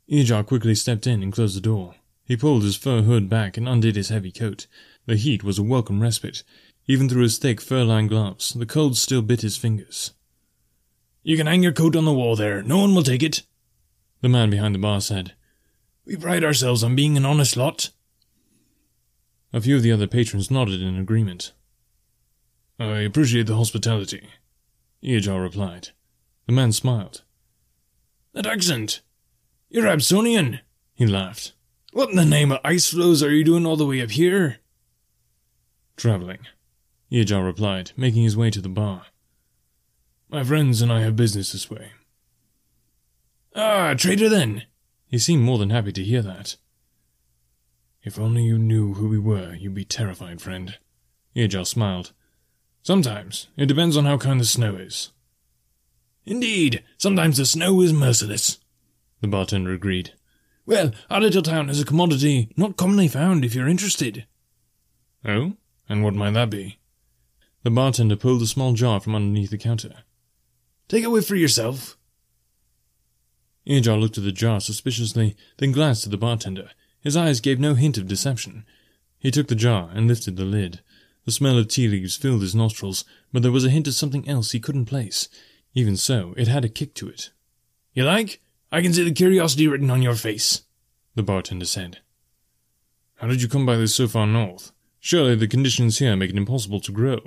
Ejar 0.10 0.46
quickly 0.46 0.76
stepped 0.76 1.06
in 1.06 1.22
and 1.22 1.34
closed 1.34 1.58
the 1.58 1.62
door. 1.62 1.95
He 2.26 2.36
pulled 2.36 2.64
his 2.64 2.76
fur 2.76 3.04
hood 3.04 3.30
back 3.30 3.56
and 3.56 3.68
undid 3.68 3.96
his 3.96 4.10
heavy 4.10 4.32
coat. 4.32 4.68
The 5.06 5.16
heat 5.16 5.44
was 5.44 5.60
a 5.60 5.64
welcome 5.64 6.02
respite. 6.02 6.44
Even 6.88 7.08
through 7.08 7.24
his 7.24 7.38
thick 7.38 7.62
fur-lined 7.62 8.10
gloves, 8.10 8.54
the 8.54 8.66
cold 8.66 8.98
still 8.98 9.22
bit 9.22 9.42
his 9.42 9.58
fingers. 9.58 10.12
You 11.24 11.38
can 11.38 11.48
hang 11.48 11.64
your 11.64 11.72
coat 11.72 11.96
on 11.96 12.06
the 12.06 12.14
wall 12.14 12.36
there. 12.36 12.62
No 12.62 12.80
one 12.80 12.94
will 12.94 13.04
take 13.04 13.24
it. 13.24 13.44
The 14.22 14.30
man 14.30 14.50
behind 14.50 14.76
the 14.76 14.80
bar 14.80 15.02
said. 15.02 15.34
We 16.06 16.16
pride 16.16 16.44
ourselves 16.44 16.84
on 16.84 16.96
being 16.96 17.18
an 17.18 17.26
honest 17.26 17.58
lot. 17.58 17.90
A 19.54 19.62
few 19.62 19.76
of 19.76 19.84
the 19.84 19.92
other 19.92 20.08
patrons 20.08 20.52
nodded 20.52 20.82
in 20.82 20.98
agreement. 20.98 21.54
I 22.80 23.00
appreciate 23.00 23.48
the 23.48 23.56
hospitality, 23.56 24.28
Eojar 25.04 25.42
replied. 25.42 25.90
The 26.46 26.54
man 26.54 26.72
smiled. 26.72 27.24
That 28.34 28.46
accent. 28.46 29.02
You're 29.70 29.88
Absonian, 29.88 30.60
he 30.94 31.08
laughed. 31.08 31.54
What 31.96 32.10
in 32.10 32.18
the 32.18 32.26
name 32.26 32.52
of 32.52 32.60
ice 32.62 32.90
flows 32.90 33.24
are 33.24 33.34
you 33.34 33.46
doing 33.46 33.66
all 33.66 33.78
the 33.78 33.86
way 33.86 34.02
up 34.02 34.12
here? 34.12 34.58
Traveling, 35.96 36.40
Eojar 37.10 37.42
replied, 37.42 37.94
making 37.96 38.24
his 38.24 38.36
way 38.36 38.50
to 38.50 38.60
the 38.60 38.68
bar. 38.68 39.06
My 40.28 40.44
friends 40.44 40.82
and 40.82 40.92
I 40.92 41.00
have 41.04 41.16
business 41.16 41.54
this 41.54 41.72
way. 41.72 41.92
Ah, 43.56 43.94
trader 43.94 44.28
then. 44.28 44.64
He 45.08 45.18
seemed 45.18 45.44
more 45.44 45.58
than 45.58 45.70
happy 45.70 45.94
to 45.94 46.04
hear 46.04 46.22
that. 46.22 46.58
If 48.04 48.20
only 48.20 48.44
you 48.44 48.58
knew 48.58 48.96
who 48.96 49.08
we 49.08 49.18
were, 49.18 49.54
you'd 49.54 49.74
be 49.74 49.86
terrified, 49.86 50.42
friend. 50.42 50.78
Eojar 51.34 51.66
smiled. 51.66 52.12
Sometimes. 52.84 53.48
It 53.56 53.68
depends 53.68 53.96
on 53.96 54.04
how 54.04 54.18
kind 54.18 54.42
the 54.42 54.44
snow 54.44 54.76
is. 54.76 55.14
Indeed, 56.26 56.84
sometimes 56.98 57.38
the 57.38 57.46
snow 57.46 57.80
is 57.80 57.94
merciless. 57.94 58.60
The 59.22 59.30
bartender 59.30 59.72
agreed. 59.72 60.12
Well, 60.66 60.92
our 61.10 61.22
little 61.22 61.44
town 61.44 61.70
is 61.70 61.80
a 61.80 61.86
commodity 61.86 62.50
not 62.58 62.78
commonly 62.78 63.08
found 63.08 63.46
if 63.46 63.54
you're 63.54 63.68
interested. 63.68 64.26
Oh? 65.24 65.54
And 65.88 66.04
what 66.04 66.16
might 66.16 66.32
that 66.32 66.50
be? 66.50 66.80
The 67.64 67.70
bartender 67.72 68.16
pulled 68.16 68.42
a 68.42 68.48
small 68.48 68.74
jar 68.74 69.00
from 69.00 69.16
underneath 69.16 69.52
the 69.52 69.58
counter. 69.58 70.04
Take 70.88 71.04
a 71.04 71.10
whiff 71.10 71.28
for 71.28 71.36
yourself. 71.36 71.98
Eojar 73.68 74.00
looked 74.00 74.18
at 74.18 74.24
the 74.24 74.32
jar 74.32 74.60
suspiciously, 74.60 75.36
then 75.58 75.72
glanced 75.72 76.06
at 76.06 76.12
the 76.12 76.18
bartender. 76.18 76.70
His 77.00 77.18
eyes 77.18 77.42
gave 77.42 77.60
no 77.60 77.74
hint 77.74 77.98
of 77.98 78.08
deception. 78.08 78.66
He 79.20 79.32
took 79.32 79.48
the 79.48 79.56
jar 79.56 79.90
and 79.94 80.08
lifted 80.08 80.36
the 80.36 80.46
lid. 80.46 80.82
The 81.26 81.32
smell 81.32 81.58
of 81.58 81.68
tea 81.68 81.88
leaves 81.88 82.16
filled 82.16 82.42
his 82.42 82.54
nostrils, 82.54 83.04
but 83.34 83.42
there 83.42 83.52
was 83.52 83.66
a 83.66 83.72
hint 83.72 83.88
of 83.88 83.96
something 83.96 84.28
else 84.28 84.52
he 84.52 84.60
couldn't 84.60 84.86
place. 84.86 85.28
Even 85.74 85.98
so, 85.98 86.34
it 86.38 86.48
had 86.48 86.64
a 86.64 86.70
kick 86.70 86.94
to 86.96 87.10
it. 87.10 87.32
You 87.94 88.04
like? 88.04 88.42
I 88.72 88.82
can 88.82 88.94
see 88.94 89.04
the 89.04 89.12
curiosity 89.12 89.68
written 89.68 89.90
on 89.90 90.02
your 90.02 90.16
face, 90.16 90.64
the 91.16 91.24
bartender 91.24 91.66
said. 91.66 92.00
How 93.16 93.28
did 93.28 93.42
you 93.42 93.48
come 93.48 93.66
by 93.66 93.78
this 93.78 93.96
so 93.96 94.08
far 94.08 94.28
north? 94.28 94.72
Surely 95.00 95.36
the 95.36 95.48
conditions 95.48 96.00
here 96.00 96.16
make 96.16 96.32
it 96.32 96.38
impossible 96.38 96.80
to 96.82 96.92
grow. 96.92 97.20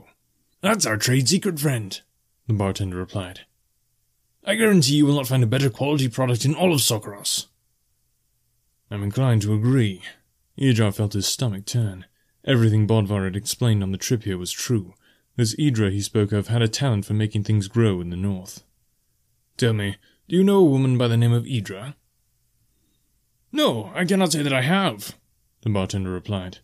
That's 0.60 0.84
our 0.84 0.96
trade 0.96 1.28
secret, 1.28 1.60
friend, 1.60 2.00
the 2.46 2.54
bartender 2.54 2.96
replied. 2.96 3.40
I 4.44 4.54
guarantee 4.56 4.96
you 4.96 5.06
will 5.06 5.14
not 5.14 5.28
find 5.28 5.42
a 5.42 5.46
better 5.46 5.70
quality 5.70 6.08
product 6.08 6.44
in 6.44 6.54
all 6.54 6.72
of 6.72 6.80
Sokoros. 6.80 7.46
I'm 8.90 9.02
inclined 9.02 9.42
to 9.42 9.54
agree. 9.54 10.02
Eojar 10.58 10.94
felt 10.94 11.12
his 11.12 11.26
stomach 11.26 11.66
turn. 11.66 12.06
Everything 12.44 12.86
Bodvar 12.86 13.24
had 13.24 13.36
explained 13.36 13.82
on 13.82 13.92
the 13.92 13.98
trip 13.98 14.24
here 14.24 14.38
was 14.38 14.50
true. 14.50 14.94
This 15.36 15.54
Idra 15.56 15.92
he 15.92 16.00
spoke 16.00 16.32
of 16.32 16.48
had 16.48 16.62
a 16.62 16.68
talent 16.68 17.04
for 17.04 17.14
making 17.14 17.44
things 17.44 17.68
grow 17.68 18.00
in 18.00 18.10
the 18.10 18.16
north. 18.16 18.64
Tell 19.56 19.72
me, 19.72 19.96
do 20.28 20.36
you 20.36 20.44
know 20.44 20.58
a 20.58 20.64
woman 20.64 20.98
by 20.98 21.08
the 21.08 21.16
name 21.16 21.32
of 21.32 21.44
Idra? 21.44 21.94
No, 23.50 23.90
I 23.94 24.04
cannot 24.04 24.32
say 24.32 24.42
that 24.42 24.52
I 24.52 24.60
have, 24.60 25.16
the 25.62 25.70
bartender 25.70 26.10
replied. 26.10 26.58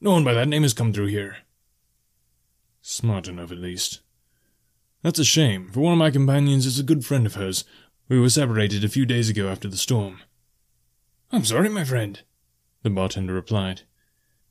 No 0.00 0.12
one 0.12 0.24
by 0.24 0.32
that 0.32 0.48
name 0.48 0.62
has 0.62 0.72
come 0.72 0.92
through 0.92 1.06
here. 1.06 1.36
Smart 2.80 3.28
enough, 3.28 3.52
at 3.52 3.58
least. 3.58 4.00
That's 5.02 5.18
a 5.18 5.24
shame, 5.24 5.68
for 5.70 5.80
one 5.80 5.92
of 5.92 5.98
my 5.98 6.10
companions 6.10 6.64
is 6.64 6.78
a 6.78 6.84
good 6.84 7.04
friend 7.04 7.26
of 7.26 7.34
hers. 7.34 7.64
We 8.08 8.18
were 8.18 8.30
separated 8.30 8.84
a 8.84 8.88
few 8.88 9.04
days 9.04 9.28
ago 9.28 9.48
after 9.48 9.68
the 9.68 9.76
storm. 9.76 10.20
I'm 11.30 11.44
sorry, 11.44 11.68
my 11.68 11.84
friend, 11.84 12.20
the 12.82 12.90
bartender 12.90 13.34
replied. 13.34 13.82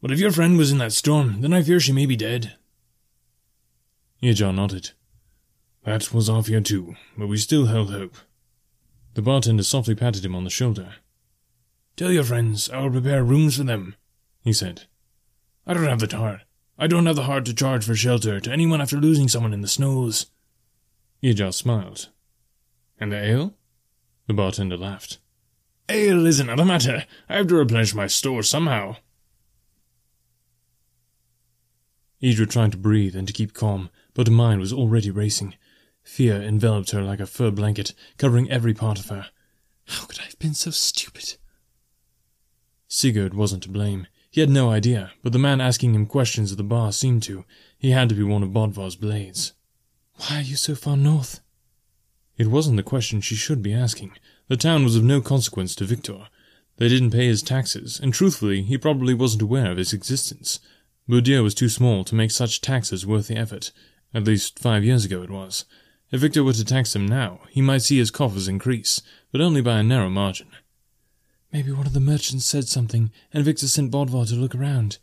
But 0.02 0.12
if 0.12 0.20
your 0.20 0.32
friend 0.32 0.58
was 0.58 0.72
in 0.72 0.78
that 0.78 0.94
storm, 0.94 1.42
then 1.42 1.54
I 1.54 1.64
fear 1.64 1.80
she 1.80 1.92
may 1.92 2.06
be 2.06 2.16
dead. 2.16 2.56
Eojar 4.22 4.54
nodded. 4.54 4.92
That 5.84 6.14
was 6.14 6.30
our 6.30 6.44
fear 6.44 6.62
too, 6.62 6.96
but 7.18 7.28
we 7.28 7.38
still 7.38 7.66
held 7.66 7.92
hope. 7.92 8.16
The 9.16 9.22
bartender 9.22 9.64
softly 9.64 9.96
patted 9.96 10.24
him 10.24 10.36
on 10.36 10.44
the 10.44 10.50
shoulder. 10.50 10.96
Tell 11.96 12.12
your 12.12 12.24
friends 12.24 12.70
I 12.70 12.82
will 12.82 12.92
prepare 12.92 13.24
rooms 13.24 13.58
for 13.58 13.64
them, 13.64 13.96
he 14.42 14.54
said. 14.54 14.84
I 15.66 15.74
don't 15.74 15.88
have 15.88 16.00
the 16.00 16.16
heart. 16.16 16.42
I 16.78 16.88
don't 16.88 17.06
have 17.06 17.16
the 17.16 17.24
heart 17.24 17.46
to 17.46 17.54
charge 17.54 17.84
for 17.84 17.96
shelter 17.96 18.40
to 18.40 18.52
anyone 18.52 18.82
after 18.82 18.98
losing 18.98 19.28
someone 19.28 19.54
in 19.54 19.62
the 19.62 19.68
snows. 19.68 20.28
Eojar 21.24 21.54
smiled. 21.54 22.10
And 23.00 23.12
the 23.12 23.24
ale? 23.24 23.54
The 24.28 24.34
bartender 24.34 24.78
laughed. 24.78 25.20
Ale 25.90 26.26
is 26.26 26.40
another 26.40 26.66
matter. 26.66 27.06
I 27.28 27.38
have 27.38 27.48
to 27.48 27.56
replenish 27.56 27.94
my 27.94 28.08
store 28.08 28.44
somehow. 28.44 28.98
Idra 32.22 32.50
tried 32.50 32.72
to 32.72 32.78
breathe 32.78 33.16
and 33.16 33.28
to 33.28 33.34
keep 33.34 33.54
calm, 33.54 33.90
but 34.14 34.28
her 34.28 34.34
mind 34.34 34.62
was 34.62 34.72
already 34.72 35.10
racing. 35.10 35.56
Fear 36.04 36.42
enveloped 36.42 36.92
her 36.92 37.02
like 37.02 37.20
a 37.20 37.26
fur 37.26 37.52
blanket, 37.52 37.94
covering 38.18 38.50
every 38.50 38.74
part 38.74 39.00
of 39.00 39.08
her. 39.08 39.28
How 39.86 40.06
could 40.06 40.20
I 40.20 40.24
have 40.24 40.40
been 40.40 40.54
so 40.54 40.72
stupid? 40.72 41.38
Sigurd 42.88 43.34
wasn't 43.34 43.64
to 43.64 43.70
blame. 43.70 44.08
He 44.30 44.42
had 44.42 44.50
no 44.50 44.70
idea, 44.70 45.12
but 45.24 45.34
the 45.34 45.40
man 45.40 45.62
asking 45.62 45.94
him 45.94 46.06
questions 46.06 46.52
at 46.52 46.58
the 46.58 46.64
bar 46.64 46.92
seemed 46.92 47.24
to. 47.24 47.46
He 47.78 47.92
had 47.92 48.10
to 48.10 48.16
be 48.16 48.24
one 48.24 48.44
of 48.44 48.54
Bodvar's 48.54 48.96
blades. 48.96 49.54
Why 50.16 50.38
are 50.38 50.42
you 50.42 50.56
so 50.56 50.76
far 50.76 50.96
north? 50.96 51.42
It 52.38 52.48
wasn't 52.48 52.78
the 52.78 52.84
question 52.84 53.22
she 53.22 53.36
should 53.36 53.62
be 53.62 53.74
asking. 53.74 54.14
The 54.48 54.58
town 54.58 54.84
was 54.84 54.96
of 54.96 55.04
no 55.04 55.22
consequence 55.22 55.76
to 55.76 55.86
Victor. 55.86 56.28
They 56.78 56.88
didn't 56.88 57.12
pay 57.12 57.28
his 57.28 57.44
taxes, 57.44 58.00
and 58.00 58.14
truthfully, 58.14 58.64
he 58.64 58.78
probably 58.78 59.14
wasn't 59.14 59.44
aware 59.44 59.72
of 59.72 59.78
his 59.78 59.94
existence. 59.94 60.60
Boudier 61.08 61.44
was 61.44 61.54
too 61.54 61.70
small 61.70 62.04
to 62.06 62.16
make 62.16 62.32
such 62.32 62.62
taxes 62.62 63.06
worth 63.06 63.28
the 63.28 63.38
effort. 63.38 63.72
At 64.14 64.24
least 64.24 64.60
five 64.60 64.84
years 64.84 65.06
ago 65.06 65.22
it 65.24 65.30
was. 65.30 65.66
If 66.12 66.20
Victor 66.20 66.44
were 66.44 66.54
to 66.54 66.66
tax 66.66 66.96
him 66.96 67.08
now, 67.08 67.40
he 67.50 67.62
might 67.62 67.84
see 67.84 67.98
his 67.98 68.12
coffers 68.12 68.50
increase, 68.50 69.02
but 69.32 69.42
only 69.42 69.62
by 69.62 69.80
a 69.80 69.84
narrow 69.84 70.10
margin. 70.10 70.48
Maybe 71.54 71.72
one 71.72 71.88
of 71.88 71.94
the 71.94 72.00
merchants 72.00 72.46
said 72.46 72.68
something, 72.68 73.12
and 73.34 73.46
Victor 73.46 73.68
sent 73.68 73.92
Bodvar 73.92 74.28
to 74.28 74.36
look 74.36 74.54
around. 74.54 74.98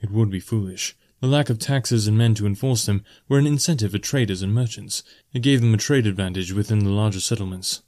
It 0.00 0.10
would 0.10 0.30
be 0.30 0.40
foolish. 0.40 0.96
The 1.20 1.26
lack 1.26 1.50
of 1.50 1.58
taxes 1.58 2.06
and 2.06 2.16
men 2.16 2.34
to 2.34 2.46
enforce 2.46 2.86
them 2.86 3.04
were 3.28 3.38
an 3.38 3.46
incentive 3.46 3.92
for 3.92 3.98
traders 3.98 4.42
and 4.42 4.54
merchants. 4.54 5.02
It 5.32 5.42
gave 5.42 5.60
them 5.60 5.74
a 5.74 5.78
trade 5.78 6.06
advantage 6.06 6.52
within 6.52 6.80
the 6.80 6.90
larger 6.90 7.20
settlements. 7.20 7.82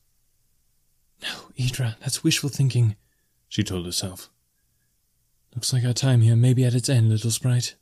No, 1.23 1.53
Idra, 1.59 1.97
that's 2.01 2.25
wishful 2.25 2.49
thinking, 2.49 2.97
she 3.49 3.63
told 3.63 3.87
herself. 3.87 4.31
Looks 5.55 5.73
like 5.73 5.85
our 5.85 5.93
time 5.93 6.23
here 6.23 6.37
may 6.37 6.55
be 6.55 6.65
at 6.65 6.75
its 6.75 6.89
end, 6.89 7.11
little 7.11 7.31
sprite. 7.31 7.75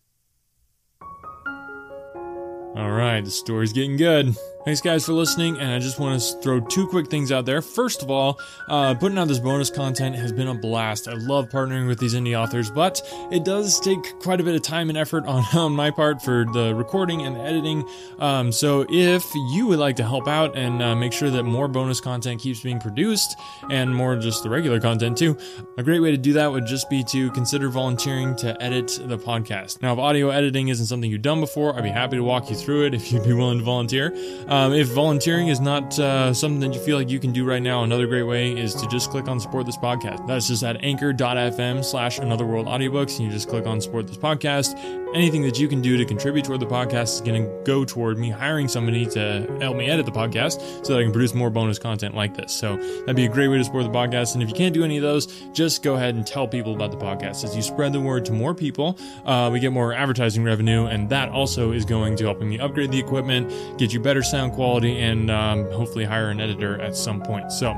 Alright, 2.78 3.24
the 3.24 3.30
story's 3.32 3.72
getting 3.72 3.96
good. 3.96 4.36
Thanks, 4.64 4.82
guys, 4.82 5.06
for 5.06 5.14
listening. 5.14 5.58
And 5.58 5.72
I 5.72 5.78
just 5.78 5.98
want 5.98 6.20
to 6.20 6.42
throw 6.42 6.60
two 6.60 6.86
quick 6.88 7.08
things 7.08 7.32
out 7.32 7.46
there. 7.46 7.62
First 7.62 8.02
of 8.02 8.10
all, 8.10 8.38
uh, 8.68 8.94
putting 8.94 9.16
out 9.16 9.26
this 9.26 9.38
bonus 9.38 9.70
content 9.70 10.14
has 10.14 10.30
been 10.30 10.46
a 10.46 10.54
blast. 10.54 11.08
I 11.08 11.14
love 11.14 11.48
partnering 11.48 11.86
with 11.88 11.98
these 11.98 12.14
indie 12.14 12.38
authors, 12.38 12.70
but 12.70 13.00
it 13.32 13.44
does 13.46 13.80
take 13.80 14.02
quite 14.20 14.40
a 14.40 14.44
bit 14.44 14.54
of 14.54 14.60
time 14.60 14.90
and 14.90 14.98
effort 14.98 15.24
on, 15.24 15.42
on 15.54 15.72
my 15.72 15.90
part 15.90 16.20
for 16.20 16.44
the 16.52 16.74
recording 16.74 17.22
and 17.22 17.38
editing. 17.38 17.88
Um, 18.18 18.52
so 18.52 18.84
if 18.90 19.24
you 19.52 19.66
would 19.68 19.78
like 19.78 19.96
to 19.96 20.04
help 20.04 20.28
out 20.28 20.54
and 20.54 20.82
uh, 20.82 20.94
make 20.94 21.14
sure 21.14 21.30
that 21.30 21.44
more 21.44 21.66
bonus 21.66 21.98
content 21.98 22.40
keeps 22.40 22.60
being 22.60 22.78
produced 22.78 23.36
and 23.70 23.94
more 23.94 24.16
just 24.16 24.42
the 24.42 24.50
regular 24.50 24.80
content 24.80 25.16
too, 25.16 25.38
a 25.78 25.82
great 25.82 26.00
way 26.00 26.10
to 26.10 26.18
do 26.18 26.34
that 26.34 26.52
would 26.52 26.66
just 26.66 26.90
be 26.90 27.02
to 27.04 27.30
consider 27.30 27.70
volunteering 27.70 28.36
to 28.36 28.60
edit 28.62 29.00
the 29.06 29.16
podcast. 29.16 29.80
Now, 29.80 29.94
if 29.94 29.98
audio 29.98 30.28
editing 30.28 30.68
isn't 30.68 30.86
something 30.86 31.10
you've 31.10 31.22
done 31.22 31.40
before, 31.40 31.74
I'd 31.74 31.84
be 31.84 31.88
happy 31.88 32.16
to 32.16 32.22
walk 32.22 32.50
you 32.50 32.56
through 32.56 32.67
through 32.68 32.84
it 32.84 32.92
if 32.92 33.10
you'd 33.10 33.24
be 33.24 33.32
willing 33.32 33.56
to 33.56 33.64
volunteer. 33.64 34.14
Um, 34.46 34.74
if 34.74 34.88
volunteering 34.88 35.48
is 35.48 35.58
not 35.58 35.98
uh, 35.98 36.34
something 36.34 36.60
that 36.60 36.74
you 36.76 36.84
feel 36.84 36.98
like 36.98 37.08
you 37.08 37.18
can 37.18 37.32
do 37.32 37.46
right 37.46 37.62
now, 37.62 37.82
another 37.82 38.06
great 38.06 38.24
way 38.24 38.52
is 38.52 38.74
to 38.74 38.86
just 38.88 39.10
click 39.10 39.26
on 39.26 39.40
support 39.40 39.64
this 39.64 39.78
podcast. 39.78 40.26
That's 40.26 40.48
just 40.48 40.62
at 40.62 40.84
anchor.fm 40.84 41.82
slash 41.82 42.18
another 42.18 42.44
world 42.44 42.66
audiobooks. 42.66 43.16
And 43.16 43.26
you 43.26 43.30
just 43.30 43.48
click 43.48 43.66
on 43.66 43.80
support 43.80 44.06
this 44.06 44.18
podcast. 44.18 44.78
Anything 45.14 45.40
that 45.44 45.58
you 45.58 45.66
can 45.66 45.80
do 45.80 45.96
to 45.96 46.04
contribute 46.04 46.44
toward 46.44 46.60
the 46.60 46.66
podcast 46.66 47.14
is 47.14 47.20
going 47.22 47.42
to 47.42 47.62
go 47.64 47.86
toward 47.86 48.18
me 48.18 48.28
hiring 48.28 48.68
somebody 48.68 49.06
to 49.06 49.56
help 49.62 49.74
me 49.74 49.88
edit 49.88 50.04
the 50.04 50.12
podcast 50.12 50.84
so 50.84 50.92
that 50.92 50.98
I 50.98 51.02
can 51.04 51.12
produce 51.12 51.32
more 51.32 51.48
bonus 51.48 51.78
content 51.78 52.14
like 52.14 52.36
this. 52.36 52.52
So 52.52 52.76
that'd 52.76 53.16
be 53.16 53.24
a 53.24 53.30
great 53.30 53.48
way 53.48 53.56
to 53.56 53.64
support 53.64 53.84
the 53.84 53.90
podcast. 53.90 54.34
And 54.34 54.42
if 54.42 54.50
you 54.50 54.54
can't 54.54 54.74
do 54.74 54.84
any 54.84 54.98
of 54.98 55.02
those, 55.02 55.24
just 55.54 55.82
go 55.82 55.94
ahead 55.94 56.16
and 56.16 56.26
tell 56.26 56.46
people 56.46 56.74
about 56.74 56.90
the 56.90 56.98
podcast. 56.98 57.44
As 57.44 57.56
you 57.56 57.62
spread 57.62 57.94
the 57.94 58.00
word 58.00 58.26
to 58.26 58.32
more 58.32 58.54
people, 58.54 58.98
uh, 59.24 59.48
we 59.50 59.58
get 59.58 59.72
more 59.72 59.94
advertising 59.94 60.44
revenue, 60.44 60.84
and 60.84 61.08
that 61.08 61.30
also 61.30 61.72
is 61.72 61.86
going 61.86 62.14
to 62.16 62.28
helping 62.48 62.58
me 62.58 62.58
upgrade 62.64 62.90
the 62.90 62.98
equipment, 62.98 63.78
get 63.78 63.92
you 63.92 64.00
better 64.00 64.22
sound 64.22 64.52
quality, 64.52 64.98
and 65.00 65.30
um, 65.30 65.70
hopefully 65.70 66.04
hire 66.04 66.30
an 66.30 66.40
editor 66.40 66.80
at 66.80 66.96
some 66.96 67.20
point. 67.20 67.52
So 67.52 67.74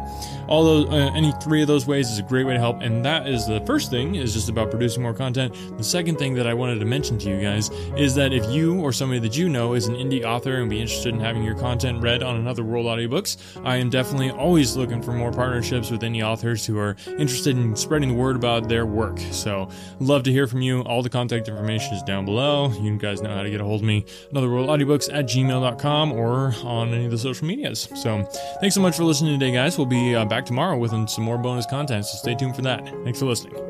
all 0.48 0.64
those, 0.64 0.88
uh, 0.88 1.10
any 1.14 1.32
three 1.42 1.62
of 1.62 1.68
those 1.68 1.86
ways 1.86 2.10
is 2.10 2.18
a 2.18 2.22
great 2.22 2.44
way 2.44 2.54
to 2.54 2.58
help. 2.58 2.80
And 2.80 3.04
that 3.04 3.26
is 3.26 3.46
the 3.46 3.60
first 3.62 3.90
thing 3.90 4.16
is 4.16 4.32
just 4.32 4.48
about 4.48 4.70
producing 4.70 5.02
more 5.02 5.14
content. 5.14 5.54
The 5.76 5.84
second 5.84 6.18
thing 6.18 6.34
that 6.34 6.46
I 6.46 6.54
wanted 6.54 6.78
to 6.80 6.84
mention 6.84 7.18
to 7.18 7.30
you 7.30 7.40
guys 7.40 7.70
is 7.96 8.14
that 8.14 8.32
if 8.32 8.48
you 8.50 8.80
or 8.80 8.92
somebody 8.92 9.20
that 9.20 9.36
you 9.36 9.48
know 9.48 9.74
is 9.74 9.86
an 9.86 9.94
indie 9.94 10.24
author 10.24 10.60
and 10.60 10.68
be 10.68 10.80
interested 10.80 11.14
in 11.14 11.20
having 11.20 11.42
your 11.42 11.54
content 11.54 12.02
read 12.02 12.22
on 12.22 12.36
Another 12.36 12.64
World 12.64 12.86
Audiobooks, 12.86 13.36
I 13.64 13.76
am 13.76 13.90
definitely 13.90 14.30
always 14.30 14.76
looking 14.76 15.02
for 15.02 15.12
more 15.12 15.32
partnerships 15.32 15.90
with 15.90 16.02
any 16.02 16.22
authors 16.22 16.66
who 16.66 16.78
are 16.78 16.96
interested 17.18 17.56
in 17.56 17.76
spreading 17.76 18.10
the 18.10 18.14
word 18.14 18.36
about 18.36 18.68
their 18.68 18.86
work. 18.86 19.18
So, 19.30 19.68
love 19.98 20.22
to 20.24 20.32
hear 20.32 20.46
from 20.46 20.62
you. 20.62 20.82
All 20.82 21.02
the 21.02 21.10
contact 21.10 21.48
information 21.48 21.94
is 21.94 22.02
down 22.02 22.24
below. 22.24 22.70
You 22.72 22.96
guys 22.98 23.22
know 23.22 23.34
how 23.34 23.42
to 23.42 23.50
get 23.50 23.60
a 23.60 23.64
hold 23.64 23.80
of 23.80 23.86
me. 23.86 24.04
Another 24.30 24.50
World 24.50 24.59
Audiobooks 24.66 25.12
at 25.12 25.26
gmail.com 25.26 26.12
or 26.12 26.54
on 26.64 26.92
any 26.92 27.04
of 27.04 27.10
the 27.10 27.18
social 27.18 27.46
medias. 27.46 27.88
So, 27.94 28.24
thanks 28.60 28.74
so 28.74 28.80
much 28.80 28.96
for 28.96 29.04
listening 29.04 29.38
today, 29.38 29.52
guys. 29.52 29.78
We'll 29.78 29.86
be 29.86 30.14
uh, 30.14 30.24
back 30.24 30.46
tomorrow 30.46 30.76
with 30.76 30.90
some 31.08 31.24
more 31.24 31.38
bonus 31.38 31.66
content, 31.66 32.06
so 32.06 32.16
stay 32.18 32.34
tuned 32.34 32.56
for 32.56 32.62
that. 32.62 32.84
Thanks 33.04 33.18
for 33.18 33.26
listening. 33.26 33.69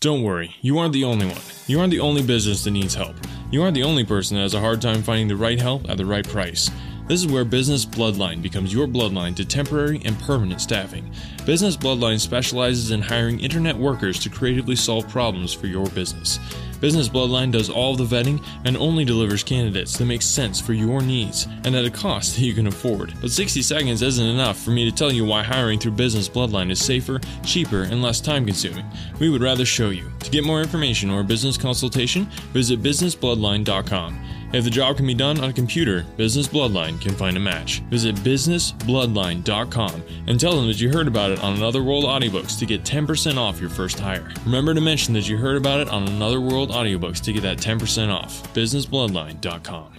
Don't 0.00 0.22
worry, 0.22 0.54
you 0.60 0.78
aren't 0.78 0.92
the 0.92 1.02
only 1.02 1.26
one. 1.26 1.40
You 1.66 1.80
aren't 1.80 1.90
the 1.90 1.98
only 1.98 2.22
business 2.22 2.62
that 2.62 2.70
needs 2.70 2.94
help. 2.94 3.16
You 3.50 3.64
aren't 3.64 3.74
the 3.74 3.82
only 3.82 4.04
person 4.04 4.36
that 4.36 4.44
has 4.44 4.54
a 4.54 4.60
hard 4.60 4.80
time 4.80 5.02
finding 5.02 5.26
the 5.26 5.34
right 5.34 5.60
help 5.60 5.90
at 5.90 5.96
the 5.96 6.06
right 6.06 6.26
price. 6.26 6.70
This 7.08 7.24
is 7.24 7.32
where 7.32 7.46
Business 7.46 7.86
Bloodline 7.86 8.42
becomes 8.42 8.70
your 8.70 8.86
bloodline 8.86 9.34
to 9.36 9.44
temporary 9.46 10.02
and 10.04 10.20
permanent 10.20 10.60
staffing. 10.60 11.10
Business 11.46 11.74
Bloodline 11.74 12.20
specializes 12.20 12.90
in 12.90 13.00
hiring 13.00 13.40
internet 13.40 13.74
workers 13.74 14.18
to 14.20 14.28
creatively 14.28 14.76
solve 14.76 15.08
problems 15.08 15.54
for 15.54 15.68
your 15.68 15.86
business. 15.86 16.38
Business 16.82 17.08
Bloodline 17.08 17.50
does 17.50 17.70
all 17.70 17.96
the 17.96 18.04
vetting 18.04 18.44
and 18.66 18.76
only 18.76 19.06
delivers 19.06 19.42
candidates 19.42 19.96
that 19.96 20.04
make 20.04 20.20
sense 20.20 20.60
for 20.60 20.74
your 20.74 21.00
needs 21.00 21.48
and 21.64 21.74
at 21.74 21.86
a 21.86 21.90
cost 21.90 22.36
that 22.36 22.42
you 22.42 22.52
can 22.52 22.66
afford. 22.66 23.14
But 23.22 23.30
60 23.30 23.62
seconds 23.62 24.02
isn't 24.02 24.26
enough 24.26 24.58
for 24.58 24.70
me 24.70 24.84
to 24.84 24.94
tell 24.94 25.10
you 25.10 25.24
why 25.24 25.42
hiring 25.42 25.78
through 25.78 25.92
Business 25.92 26.28
Bloodline 26.28 26.70
is 26.70 26.84
safer, 26.84 27.20
cheaper, 27.42 27.84
and 27.84 28.02
less 28.02 28.20
time 28.20 28.44
consuming. 28.44 28.84
We 29.18 29.30
would 29.30 29.42
rather 29.42 29.64
show 29.64 29.88
you. 29.88 30.12
To 30.20 30.30
get 30.30 30.44
more 30.44 30.60
information 30.60 31.08
or 31.08 31.20
a 31.20 31.24
business 31.24 31.56
consultation, 31.56 32.26
visit 32.52 32.82
businessbloodline.com. 32.82 34.37
If 34.52 34.64
the 34.64 34.70
job 34.70 34.96
can 34.96 35.06
be 35.06 35.14
done 35.14 35.38
on 35.40 35.50
a 35.50 35.52
computer, 35.52 36.04
Business 36.16 36.48
Bloodline 36.48 37.00
can 37.00 37.14
find 37.14 37.36
a 37.36 37.40
match. 37.40 37.80
Visit 37.90 38.14
businessbloodline.com 38.16 40.02
and 40.26 40.40
tell 40.40 40.56
them 40.56 40.66
that 40.68 40.80
you 40.80 40.90
heard 40.90 41.06
about 41.06 41.30
it 41.30 41.42
on 41.42 41.54
Another 41.56 41.82
World 41.82 42.04
Audiobooks 42.04 42.58
to 42.58 42.66
get 42.66 42.82
10% 42.82 43.36
off 43.36 43.60
your 43.60 43.70
first 43.70 43.98
hire. 43.98 44.30
Remember 44.44 44.72
to 44.72 44.80
mention 44.80 45.12
that 45.14 45.28
you 45.28 45.36
heard 45.36 45.56
about 45.56 45.80
it 45.80 45.88
on 45.90 46.08
Another 46.08 46.40
World 46.40 46.70
Audiobooks 46.70 47.22
to 47.24 47.32
get 47.32 47.42
that 47.42 47.58
10% 47.58 48.10
off. 48.10 48.42
businessbloodline.com. 48.54 49.97